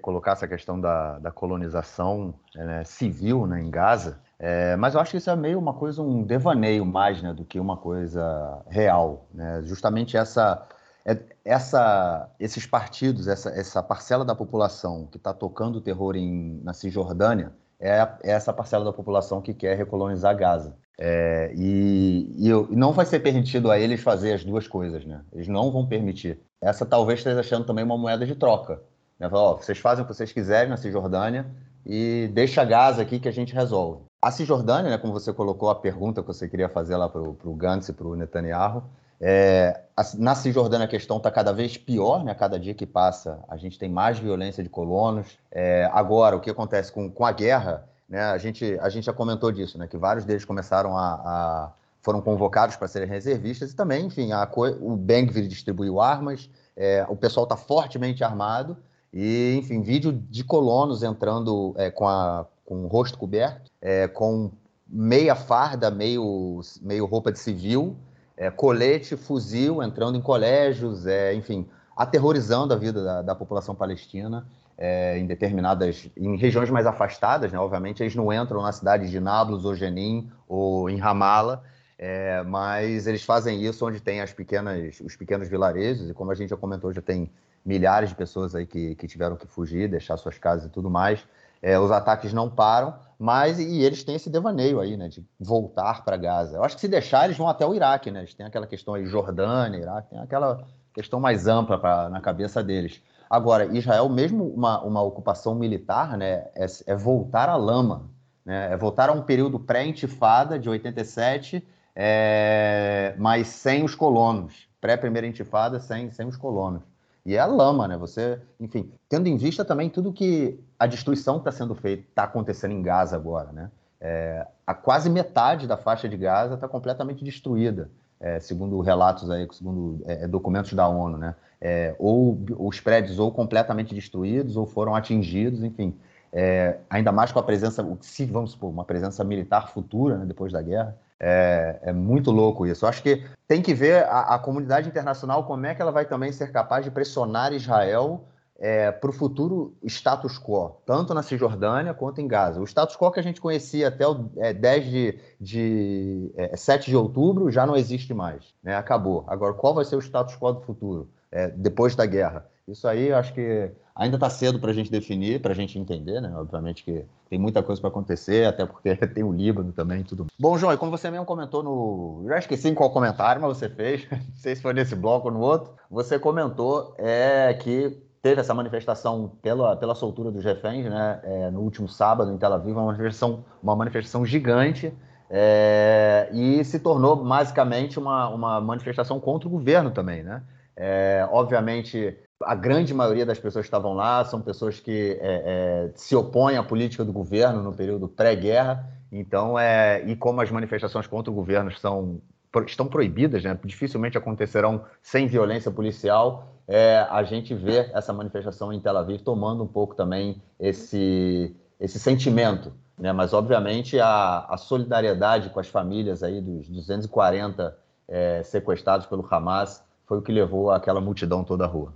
[0.00, 5.10] colocar essa questão da, da colonização né, civil né, em Gaza, é, mas eu acho
[5.10, 9.26] que isso é meio uma coisa, um devaneio mais né, do que uma coisa real.
[9.34, 9.60] Né?
[9.64, 10.66] Justamente essa,
[11.04, 16.58] é, essa, esses partidos, essa, essa parcela da população que está tocando o terror em,
[16.62, 20.76] na Cisjordânia, é, é essa parcela da população que quer recolonizar Gaza.
[20.98, 25.22] É, e, e, e, não vai ser permitido a eles fazer as duas coisas, né?
[25.32, 26.38] Eles não vão permitir.
[26.60, 28.82] Essa talvez esteja achando também uma moeda de troca.
[29.18, 29.28] Né?
[29.32, 31.46] Ó, vocês fazem o que vocês quiserem na Cisjordânia
[31.86, 34.02] e deixa Gaza aqui que a gente resolve.
[34.20, 37.54] A Cisjordânia, né, como você colocou a pergunta que você queria fazer lá para o
[37.54, 38.84] Gantz e para o Netanyahu,
[39.20, 42.34] é, a, na Cisjordânia a questão está cada vez pior, né?
[42.34, 45.38] Cada dia que passa a gente tem mais violência de colonos.
[45.50, 48.24] É, agora, o que acontece com, com a guerra né?
[48.24, 49.86] A, gente, a gente já comentou disso, né?
[49.86, 54.50] que vários deles começaram a, a foram convocados para serem reservistas e também, enfim, a,
[54.80, 58.76] o Bengvir distribuiu armas, é, o pessoal está fortemente armado
[59.12, 64.50] e, enfim, vídeo de colonos entrando é, com, a, com o rosto coberto, é, com
[64.88, 67.96] meia farda, meio, meio roupa de civil,
[68.40, 74.46] é, colete, fuzil, entrando em colégios, é, enfim, aterrorizando a vida da, da população palestina
[74.78, 77.58] é, em determinadas, em regiões mais afastadas, né?
[77.58, 81.62] Obviamente eles não entram na cidade de Nablus ou Jenin ou em Ramala,
[81.98, 86.34] é, mas eles fazem isso onde tem as pequenas, os pequenos vilarejos e como a
[86.34, 87.30] gente já comentou, já tem
[87.62, 91.22] milhares de pessoas aí que, que tiveram que fugir, deixar suas casas e tudo mais.
[91.60, 96.02] É, os ataques não param, mas e eles têm esse devaneio aí, né, de voltar
[96.06, 96.56] para Gaza.
[96.56, 98.20] Eu acho que se deixar eles vão até o Iraque, né?
[98.20, 102.64] Eles têm aquela questão aí Jordânia, Iraque, tem aquela questão mais ampla pra, na cabeça
[102.64, 103.02] deles.
[103.28, 108.10] Agora, Israel, mesmo uma, uma ocupação militar, né, é, é voltar à lama,
[108.42, 111.62] né, é voltar a um período pré-intifada de 87,
[111.94, 114.66] é, mas sem os colonos.
[114.80, 116.82] Pré-primeira intifada, sem, sem os colonos.
[117.24, 117.96] E é a lama, né?
[117.96, 122.72] Você, enfim, tendo em vista também tudo que a destruição está sendo feita, está acontecendo
[122.72, 123.70] em Gaza agora, né?
[124.00, 127.90] É, a quase metade da faixa de Gaza está completamente destruída.
[128.20, 131.34] é, segundo relatos aí, segundo é, documentos da ONU, né?
[131.60, 135.94] É, ou os prédios ou completamente destruídos ou foram atingidos, enfim.
[136.32, 140.52] É, ainda mais com a presença, se vamos supor, uma presença militar futura, né, depois
[140.52, 142.84] da guerra, é, é, muito louco isso.
[142.84, 146.06] Eu acho que tem que ver a, a, comunidade internacional como é que ela vai
[146.06, 148.24] também ser capaz de pressionar Israel
[148.58, 152.60] é, para o futuro status quo, tanto na Cisjordânia quanto em Gaza.
[152.60, 156.90] O status quo que a gente conhecia até o é, 10 de, de é, 7
[156.90, 158.76] de outubro já não existe mais, né?
[158.76, 159.24] acabou.
[159.26, 162.46] Agora, qual vai ser o status quo do futuro, é, depois da guerra?
[162.68, 165.78] Isso aí eu acho que ainda está cedo para a gente definir, para a gente
[165.78, 166.32] entender, né?
[166.36, 170.26] Obviamente que tem muita coisa para acontecer, até porque tem o Líbano também e tudo.
[170.38, 172.24] Bom, João, e como você mesmo comentou no.
[172.28, 175.34] Já esqueci em qual comentário, mas você fez, não sei se foi nesse bloco ou
[175.34, 181.20] no outro, você comentou é, que teve essa manifestação pela, pela soltura dos reféns, né,
[181.22, 184.92] é, no último sábado em Tel Aviv, uma manifestação, uma manifestação gigante,
[185.30, 190.42] é, e se tornou basicamente uma, uma manifestação contra o governo também, né?
[190.82, 195.90] É, obviamente, a grande maioria das pessoas que estavam lá são pessoas que é, é,
[195.94, 201.06] se opõem à política do governo no período pré-guerra, então, é, e como as manifestações
[201.06, 202.22] contra o governo são,
[202.66, 208.80] estão proibidas, né, dificilmente acontecerão sem violência policial, é, a gente vê essa manifestação em
[208.80, 212.72] Tel Aviv tomando um pouco também esse, esse sentimento.
[212.96, 213.12] Né?
[213.12, 217.76] Mas, obviamente, a, a solidariedade com as famílias aí dos 240
[218.08, 221.92] é, sequestrados pelo Hamas foi o que levou aquela multidão toda à rua.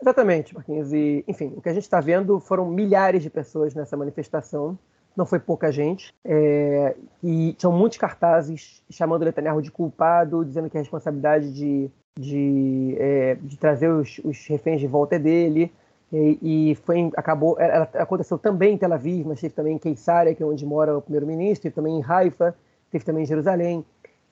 [0.00, 0.94] Exatamente, Marquinhos.
[0.94, 4.78] E, enfim, o que a gente está vendo foram milhares de pessoas nessa manifestação,
[5.14, 10.78] não foi pouca gente, é, e tinham muitos cartazes chamando Netanyahu de culpado, dizendo que
[10.78, 15.72] a responsabilidade de de, é, de trazer os, os, reféns de volta dele.
[16.12, 20.34] E, e foi, acabou, ela, aconteceu também em Tel Aviv, mas teve também em Keisaria,
[20.34, 22.54] que é onde mora o primeiro-ministro, teve também em Haifa,
[22.90, 23.84] teve também em Jerusalém.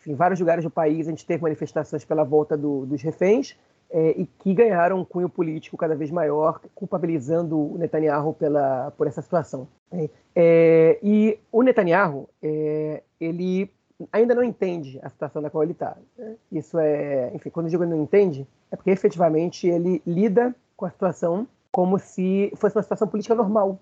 [0.08, 3.54] Em vários lugares do país a gente teve manifestações pela volta do, dos reféns
[3.90, 9.06] é, e que ganharam um cunho político cada vez maior, culpabilizando o Netanyahu pela, por
[9.06, 9.68] essa situação.
[9.92, 13.70] É, é e o Netanyahu, é, ele
[14.10, 15.94] ainda não entende a situação na qual ele está.
[16.16, 16.36] Né?
[16.52, 20.90] Isso é, enfim, quando eu digo não entende, é porque efetivamente ele lida com a
[20.90, 23.78] situação como se fosse uma situação política normal.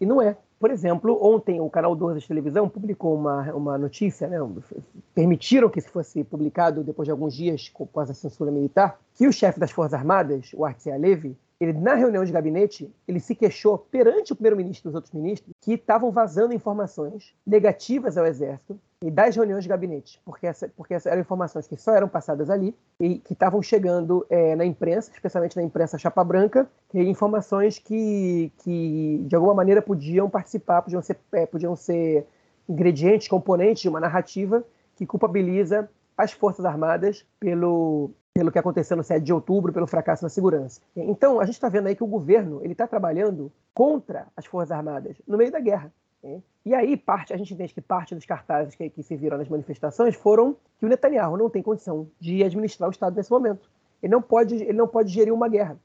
[0.00, 0.36] E não é.
[0.60, 4.36] Por exemplo, ontem o canal 12 de televisão publicou uma, uma notícia, né,
[5.14, 9.32] permitiram que isso fosse publicado depois de alguns dias com a censura militar, que o
[9.32, 13.76] chefe das Forças Armadas, o Artsy Alevi, ele, na reunião de gabinete, ele se queixou
[13.76, 19.10] perante o primeiro-ministro e os outros ministros que estavam vazando informações negativas ao Exército e
[19.10, 23.18] das reuniões de gabinete, porque, essa, porque eram informações que só eram passadas ali e
[23.18, 29.22] que estavam chegando é, na imprensa, especialmente na imprensa chapa branca, que informações que, que
[29.26, 32.26] de alguma maneira podiam participar, podiam ser, é, podiam ser
[32.66, 34.64] ingredientes, componentes de uma narrativa
[34.96, 40.22] que culpabiliza as Forças Armadas pelo, pelo que aconteceu no 7 de outubro, pelo fracasso
[40.22, 40.80] na segurança.
[40.96, 44.70] Então, a gente está vendo aí que o governo ele está trabalhando contra as Forças
[44.70, 45.92] Armadas no meio da guerra.
[46.64, 49.46] E aí, parte, a gente entende que parte dos cartazes que, que se viram nas
[49.46, 53.70] manifestações foram que o Netanyahu não tem condição de administrar o Estado nesse momento.
[54.02, 55.78] Ele não pode, ele não pode gerir uma guerra.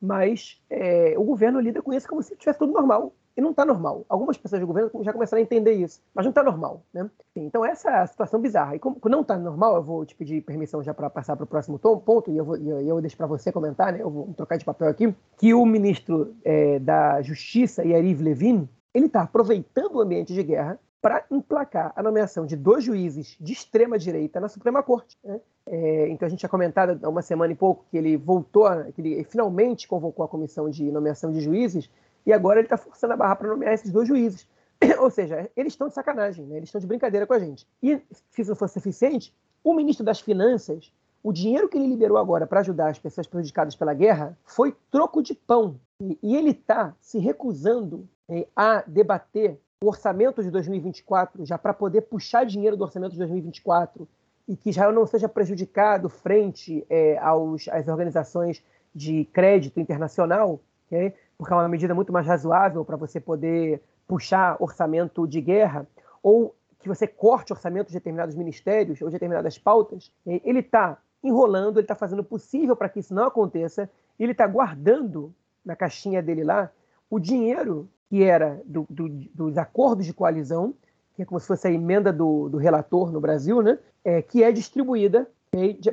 [0.00, 3.12] Mas é, o governo lida com isso como se tivesse tudo normal.
[3.36, 4.06] E não está normal.
[4.08, 6.82] Algumas pessoas do governo já começaram a entender isso, mas não está normal.
[6.92, 7.08] Né?
[7.36, 8.76] Então, essa é a situação bizarra.
[8.76, 11.46] E como não está normal, eu vou te pedir permissão já para passar para o
[11.46, 14.00] próximo tom, ponto, e eu, vou, eu, eu deixo para você comentar, né?
[14.00, 19.06] eu vou trocar de papel aqui, que o ministro é, da Justiça, Yariv Levin, ele
[19.06, 23.98] está aproveitando o ambiente de guerra para emplacar a nomeação de dois juízes de extrema
[23.98, 25.16] direita na Suprema Corte.
[25.22, 25.40] Né?
[25.66, 29.00] É, então a gente tinha comentado há uma semana e pouco que ele voltou, que
[29.00, 31.90] ele finalmente convocou a comissão de nomeação de juízes
[32.26, 34.46] e agora ele está forçando a barra para nomear esses dois juízes.
[34.98, 36.56] Ou seja, eles estão de sacanagem, né?
[36.56, 37.66] eles estão de brincadeira com a gente.
[37.82, 37.96] E,
[38.30, 42.46] se isso não fosse suficiente, o ministro das Finanças, o dinheiro que ele liberou agora
[42.46, 45.80] para ajudar as pessoas prejudicadas pela guerra foi troco de pão.
[46.00, 51.74] E, e ele está se recusando eh, a debater o orçamento de 2024, já para
[51.74, 54.08] poder puxar dinheiro do orçamento de 2024
[54.48, 58.62] e que Israel não seja prejudicado frente eh, aos, às organizações
[58.94, 61.12] de crédito internacional, okay?
[61.36, 65.86] Porque é uma medida muito mais razoável para você poder puxar orçamento de guerra,
[66.22, 71.78] ou que você corte orçamento de determinados ministérios ou de determinadas pautas, ele está enrolando,
[71.78, 75.34] ele está fazendo o possível para que isso não aconteça, ele está guardando
[75.64, 76.70] na caixinha dele lá
[77.10, 80.74] o dinheiro que era do, do, dos acordos de coalizão,
[81.14, 83.78] que é como se fosse a emenda do, do relator no Brasil, né?
[84.04, 85.28] É, que é distribuída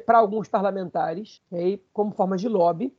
[0.06, 1.42] para alguns parlamentares
[1.92, 2.94] como forma de lobby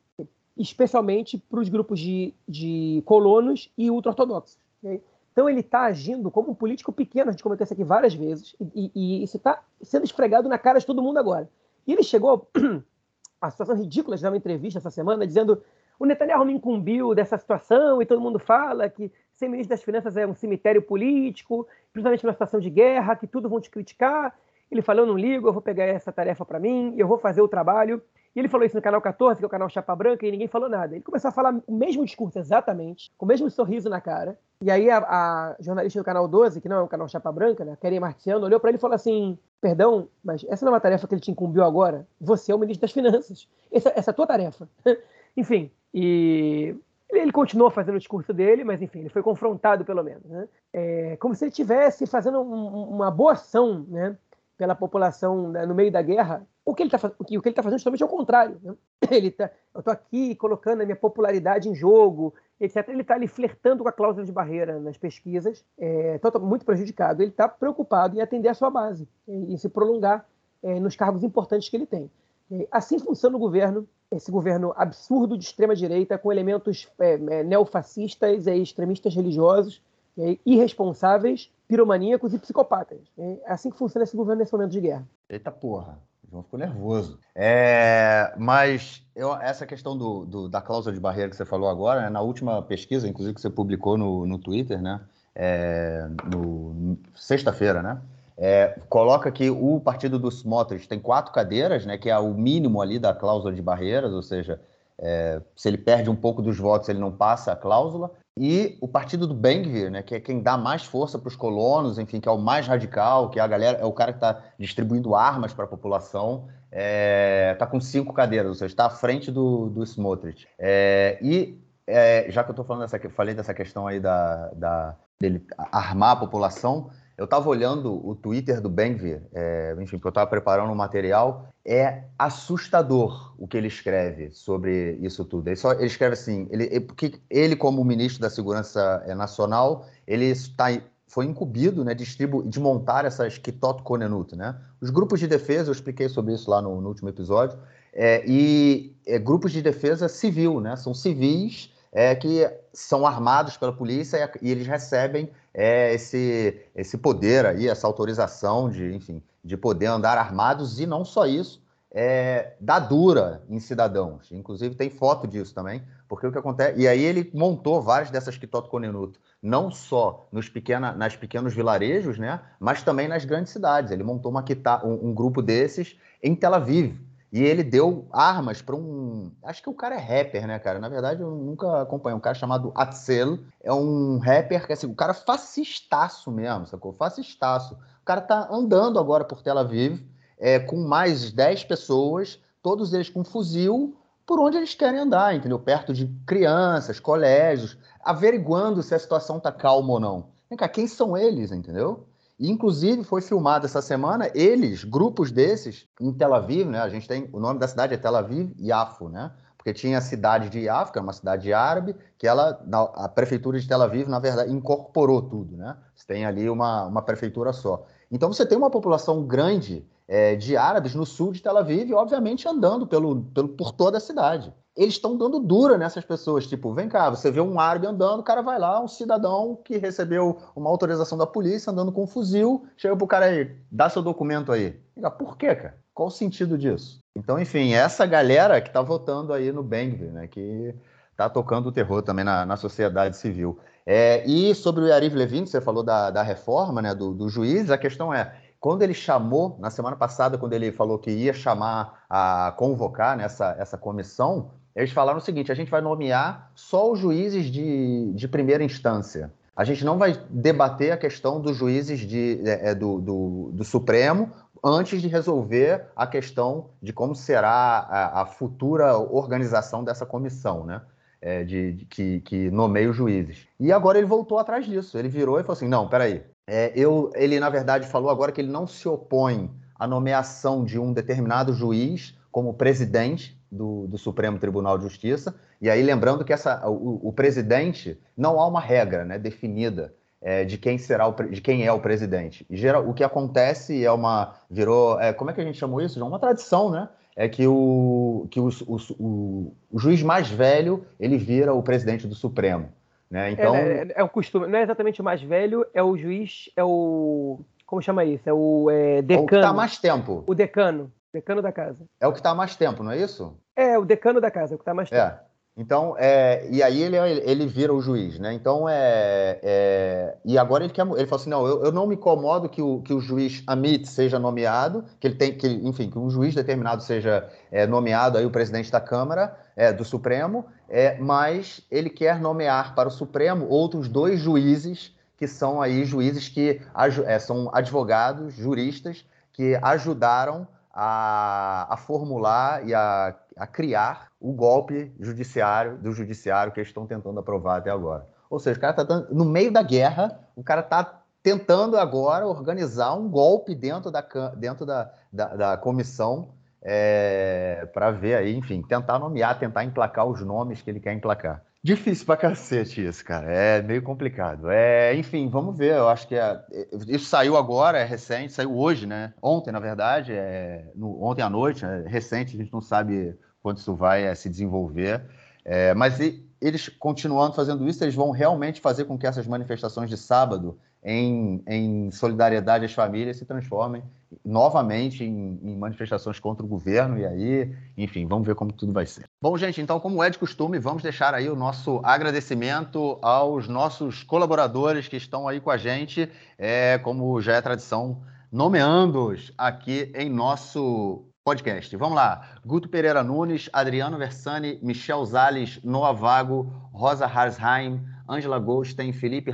[0.57, 4.59] especialmente para os grupos de, de colonos e ultra-ortodoxos.
[4.83, 5.03] Okay?
[5.33, 8.55] Então ele está agindo como um político pequeno, a gente comentou isso aqui várias vezes,
[8.61, 11.49] e, e, e isso está sendo esfregado na cara de todo mundo agora.
[11.87, 12.49] E ele chegou
[13.41, 15.61] a situação ridícula de dar uma entrevista essa semana dizendo
[15.99, 20.17] o Netanyahu me incumbiu dessa situação e todo mundo fala que ser ministro das Finanças
[20.17, 24.37] é um cemitério político, principalmente numa situação de guerra, que tudo vão te criticar.
[24.75, 27.41] Ele falou, eu não ligo, eu vou pegar essa tarefa para mim, eu vou fazer
[27.41, 28.03] o trabalho.
[28.35, 30.49] E ele falou isso no canal 14, que é o canal Chapa Branca, e ninguém
[30.49, 30.97] falou nada.
[30.97, 34.37] Ele começou a falar o mesmo discurso exatamente, com o mesmo sorriso na cara.
[34.61, 37.65] E aí a, a jornalista do canal 12, que não é o canal Chapa Branca,
[37.65, 40.81] né, Karen Marciano, olhou para ele e falou assim: Perdão, mas essa não é uma
[40.81, 42.09] tarefa que ele te incumbiu agora.
[42.21, 43.49] Você é o ministro das Finanças.
[43.71, 44.69] Essa, essa é a tua tarefa.
[45.37, 46.75] enfim, e
[47.11, 50.25] ele continuou fazendo o discurso dele, mas enfim, ele foi confrontado pelo menos.
[50.25, 50.49] Né?
[50.73, 54.17] É, como se ele estivesse fazendo um, uma boa ação né,
[54.57, 57.49] pela população né, no meio da guerra, o que ele está o que, o que
[57.49, 58.59] ele tá fazendo justamente é o contrário.
[58.63, 58.75] Né?
[59.11, 62.89] Ele tá, eu estou aqui colocando a minha popularidade em jogo, etc.
[62.89, 67.23] Ele está ali flertando com a cláusula de barreira nas pesquisas, é, tá muito prejudicado.
[67.23, 70.27] Ele está preocupado em atender a sua base, em, em se prolongar
[70.63, 72.11] é, nos cargos importantes que ele tem.
[72.51, 77.45] É, assim funciona o governo, esse governo absurdo de extrema direita, com elementos é, é,
[77.45, 79.83] neofascistas e extremistas religiosos,
[80.17, 83.01] é, irresponsáveis, piromaníacos e psicopatas.
[83.19, 85.07] É assim que funciona esse governo nesse momento de guerra.
[85.29, 85.99] Eita porra.
[86.31, 87.19] João ficou nervoso.
[87.35, 92.03] É, mas eu, essa questão do, do, da cláusula de barreira que você falou agora,
[92.03, 95.01] né, na última pesquisa, inclusive que você publicou no, no Twitter, né?
[95.35, 98.01] É, no, sexta-feira, né?
[98.37, 101.97] É, coloca que o partido dos Smotrich tem quatro cadeiras, né?
[101.97, 104.61] Que é o mínimo ali da cláusula de barreiras, ou seja,
[104.99, 108.89] é, se ele perde um pouco dos votos, ele não passa a cláusula e o
[108.89, 112.29] partido do Bengvir, né, que é quem dá mais força para os colonos, enfim, que
[112.29, 115.53] é o mais radical, que é a galera, é o cara que está distribuindo armas
[115.53, 119.71] para a população, está é, tá com cinco cadeiras, ou seja, está à frente do,
[119.71, 120.49] do Smotrich.
[120.59, 121.57] É, e
[121.87, 126.13] é, já que eu tô falando dessa, falei dessa questão aí da, da dele armar
[126.13, 130.73] a população, eu estava olhando o Twitter do Benvir, é, enfim, porque eu estava preparando
[130.73, 131.49] um material.
[131.65, 135.49] É assustador o que ele escreve sobre isso tudo.
[135.49, 140.27] Ele, só, ele escreve assim, ele, porque ele como ministro da Segurança é, Nacional, ele
[140.27, 140.67] está,
[141.07, 142.05] foi incumbido né, de,
[142.47, 144.57] de montar essas Kitot Konenut, né?
[144.81, 147.57] Os grupos de defesa, eu expliquei sobre isso lá no, no último episódio,
[147.93, 150.75] é, e é, grupos de defesa civil, né?
[150.75, 156.99] São civis é, que são armados pela polícia e, e eles recebem é, esse, esse
[156.99, 162.55] poder aí, essa autorização de, enfim, de poder andar armados e não só isso, é,
[162.61, 164.33] dá dura em cidadãos.
[164.33, 166.81] Inclusive tem foto disso também, porque o que acontece.
[166.81, 172.19] E aí ele montou várias dessas Kitoto Konenuto, não só nos pequena, nas pequenos vilarejos,
[172.19, 173.93] né, mas também nas grandes cidades.
[173.93, 174.45] Ele montou uma,
[174.83, 176.99] um, um grupo desses em Tel Aviv.
[177.35, 179.33] E ele deu armas para um.
[179.43, 180.79] Acho que o cara é rapper, né, cara?
[180.79, 182.17] Na verdade, eu nunca acompanhei.
[182.17, 183.41] Um cara chamado Atzel.
[183.61, 186.93] É um rapper que, assim, o cara é fascistaço mesmo, sacou?
[186.93, 187.75] Fascistaço.
[187.75, 190.01] O cara tá andando agora por Tel Aviv
[190.39, 195.59] é, com mais 10 pessoas, todos eles com fuzil, por onde eles querem andar, entendeu?
[195.59, 200.27] Perto de crianças, colégios, averiguando se a situação tá calma ou não.
[200.49, 202.07] Vem cá, quem são eles, entendeu?
[202.51, 206.81] Inclusive, foi filmado essa semana, eles, grupos desses, em Tel Aviv, né?
[206.81, 209.33] A gente tem, o nome da cidade é Tel Aviv Yafo, né?
[209.57, 212.63] Porque tinha a cidade de Yafo, que é uma cidade árabe, que ela,
[212.95, 215.77] a prefeitura de Tel Aviv, na verdade, incorporou tudo, né?
[215.95, 217.87] Você tem ali uma, uma prefeitura só.
[218.11, 222.49] Então, você tem uma população grande é, de árabes no sul de Tel Aviv, obviamente
[222.49, 226.47] andando pelo, pelo, por toda a cidade eles estão dando dura nessas pessoas.
[226.47, 229.79] Tipo, vem cá, você vê um árabe andando, o cara vai lá, um cidadão que
[229.79, 234.03] recebeu uma autorização da polícia andando com um fuzil, chega pro cara aí, dá seu
[234.03, 234.79] documento aí.
[234.95, 235.79] Fica, por quê, cara?
[235.95, 236.99] Qual o sentido disso?
[237.17, 240.75] Então, enfim, essa galera que tá votando aí no Bengvir, né, que
[241.17, 243.59] tá tocando o terror também na, na sociedade civil.
[243.87, 247.71] É, e sobre o Yariv Levin, você falou da, da reforma, né, do, do juiz,
[247.71, 252.05] a questão é, quando ele chamou, na semana passada, quando ele falou que ia chamar
[252.09, 256.99] a convocar nessa essa comissão, eles falaram o seguinte: a gente vai nomear só os
[256.99, 259.33] juízes de, de primeira instância.
[259.57, 263.65] A gente não vai debater a questão dos juízes de, é, é, do, do, do,
[263.65, 264.33] Supremo
[264.65, 270.83] antes de resolver a questão de como será a, a futura organização dessa comissão, né?
[271.23, 273.47] É, de, de, que, que nomeia os juízes.
[273.59, 274.99] E agora ele voltou atrás disso.
[274.99, 276.23] Ele virou e falou assim: não, peraí.
[276.47, 280.79] É, eu, ele, na verdade, falou agora que ele não se opõe à nomeação de
[280.79, 285.35] um determinado juiz como presidente do, do, Supremo Tribunal de Justiça.
[285.61, 290.45] E aí, lembrando que essa, o, o presidente não há uma regra né, definida é,
[290.45, 292.47] de quem será o, de quem é o presidente.
[292.49, 295.81] E geral, o que acontece é uma virou é, como é que a gente chamou
[295.81, 295.99] isso?
[295.99, 296.89] Já uma tradição, né?
[297.17, 302.07] É que o que o, o, o, o juiz mais velho ele vira o presidente
[302.07, 302.73] do Supremo.
[303.11, 303.31] Né?
[303.31, 303.55] Então...
[303.55, 306.65] É, é, é, o costume, não é exatamente o mais velho, é o juiz, é
[306.65, 307.39] o.
[307.65, 308.29] Como chama isso?
[308.29, 309.21] É o é, decano.
[309.21, 310.25] É o que está mais tempo.
[310.27, 310.93] O decano.
[311.13, 311.85] Decano da casa.
[312.01, 313.39] É o que está mais tempo, não é isso?
[313.57, 315.03] É, o decano da casa, é o que está mais tempo.
[315.03, 315.21] É.
[315.57, 318.33] Então, é, e aí ele, ele vira o juiz, né?
[318.33, 321.95] Então, é, é e agora ele quer, ele fala assim, não, eu, eu não me
[321.95, 325.97] incomodo que o, que o juiz Amit seja nomeado, que ele tem, que, enfim, que
[325.97, 330.99] um juiz determinado seja é, nomeado aí o presidente da Câmara, é, do Supremo, é,
[330.99, 336.61] mas ele quer nomear para o Supremo outros dois juízes que são aí juízes que
[337.07, 344.95] é, são advogados, juristas que ajudaram a, a formular e a, a criar o golpe
[344.99, 348.07] judiciário do judiciário que eles estão tentando aprovar até agora.
[348.31, 352.95] Ou seja, o cara está no meio da guerra, o cara está tentando agora organizar
[352.95, 354.01] um golpe dentro da,
[354.37, 356.31] dentro da, da, da comissão
[356.63, 361.43] é, para ver aí, enfim, tentar nomear, tentar emplacar os nomes que ele quer emplacar.
[361.65, 363.33] Difícil pra cacete isso, cara.
[363.33, 364.51] É meio complicado.
[364.51, 365.77] É, enfim, vamos ver.
[365.77, 366.39] Eu acho que é,
[366.87, 369.15] isso saiu agora, é recente, saiu hoje, né?
[369.23, 373.57] Ontem, na verdade, é, no, ontem à noite, é recente, a gente não sabe quando
[373.57, 375.07] isso vai é, se desenvolver.
[375.43, 379.89] É, mas e, eles continuando fazendo isso, eles vão realmente fazer com que essas manifestações
[379.89, 383.83] de sábado em, em solidariedade às famílias se transformem
[384.25, 388.87] novamente em, em, manifestações contra o governo, e aí, enfim, vamos ver como tudo vai
[388.87, 389.05] ser.
[389.21, 394.03] Bom, gente, então, como é de costume, vamos deixar aí o nosso agradecimento aos nossos
[394.03, 396.09] colaboradores que estão aí com a gente,
[396.39, 401.75] é, como já é tradição, nomeando-os aqui em nosso podcast.
[401.79, 402.21] Vamos lá.
[402.45, 409.31] Guto Pereira Nunes, Adriano Versani, Michel Zales, Noah Vago, Rosa Harsheim, Angela Goldstein, Felipe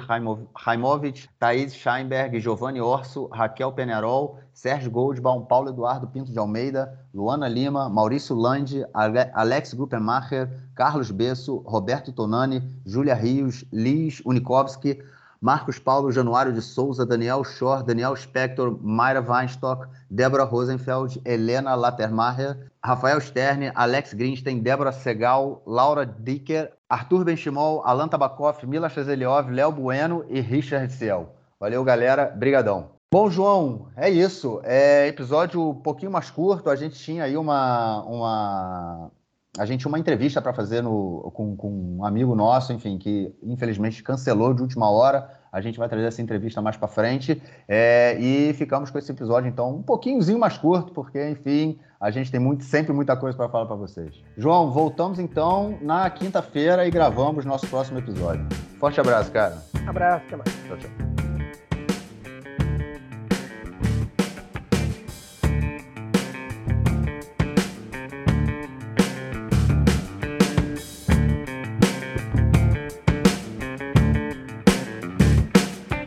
[0.55, 7.49] Raimovic, Thaís Scheinberg, Giovanni Orso, Raquel Penerol, Sérgio Goldbaum, Paulo Eduardo Pinto de Almeida, Luana
[7.49, 15.03] Lima, Maurício Lande, Alex Gruppenmacher, Carlos Besso, Roberto Tonani, Júlia Rios, Liz Unikowski,
[15.41, 22.71] Marcos Paulo Januário de Souza, Daniel Schor, Daniel Spector, Mayra Weinstock, Débora Rosenfeld, Helena Lattermacher,
[22.85, 29.73] Rafael Sterne, Alex Greenstein, Débora Segal, Laura Dicker, Arthur Benchimol, Alan Tabakoff, Mila Chazeliov, Léo
[29.73, 31.35] Bueno e Richard Ciel.
[31.59, 32.27] Valeu, galera.
[32.27, 32.91] Brigadão.
[33.13, 34.61] Bom, João, é isso.
[34.63, 36.71] É episódio um pouquinho mais curto.
[36.71, 39.11] A gente tinha aí uma, uma,
[39.59, 44.03] a gente uma entrevista para fazer no, com, com, um amigo nosso, enfim, que infelizmente
[44.03, 45.39] cancelou de última hora.
[45.53, 47.43] A gente vai trazer essa entrevista mais para frente.
[47.69, 52.31] É, e ficamos com esse episódio, então, um pouquinhozinho mais curto, porque, enfim, a gente
[52.31, 54.23] tem muito, sempre muita coisa para falar para vocês.
[54.37, 58.47] João, voltamos então na quinta-feira e gravamos nosso próximo episódio.
[58.79, 59.59] Forte abraço, cara.
[59.87, 60.51] Abraço, até mais.
[60.69, 61.30] Tchau, tchau.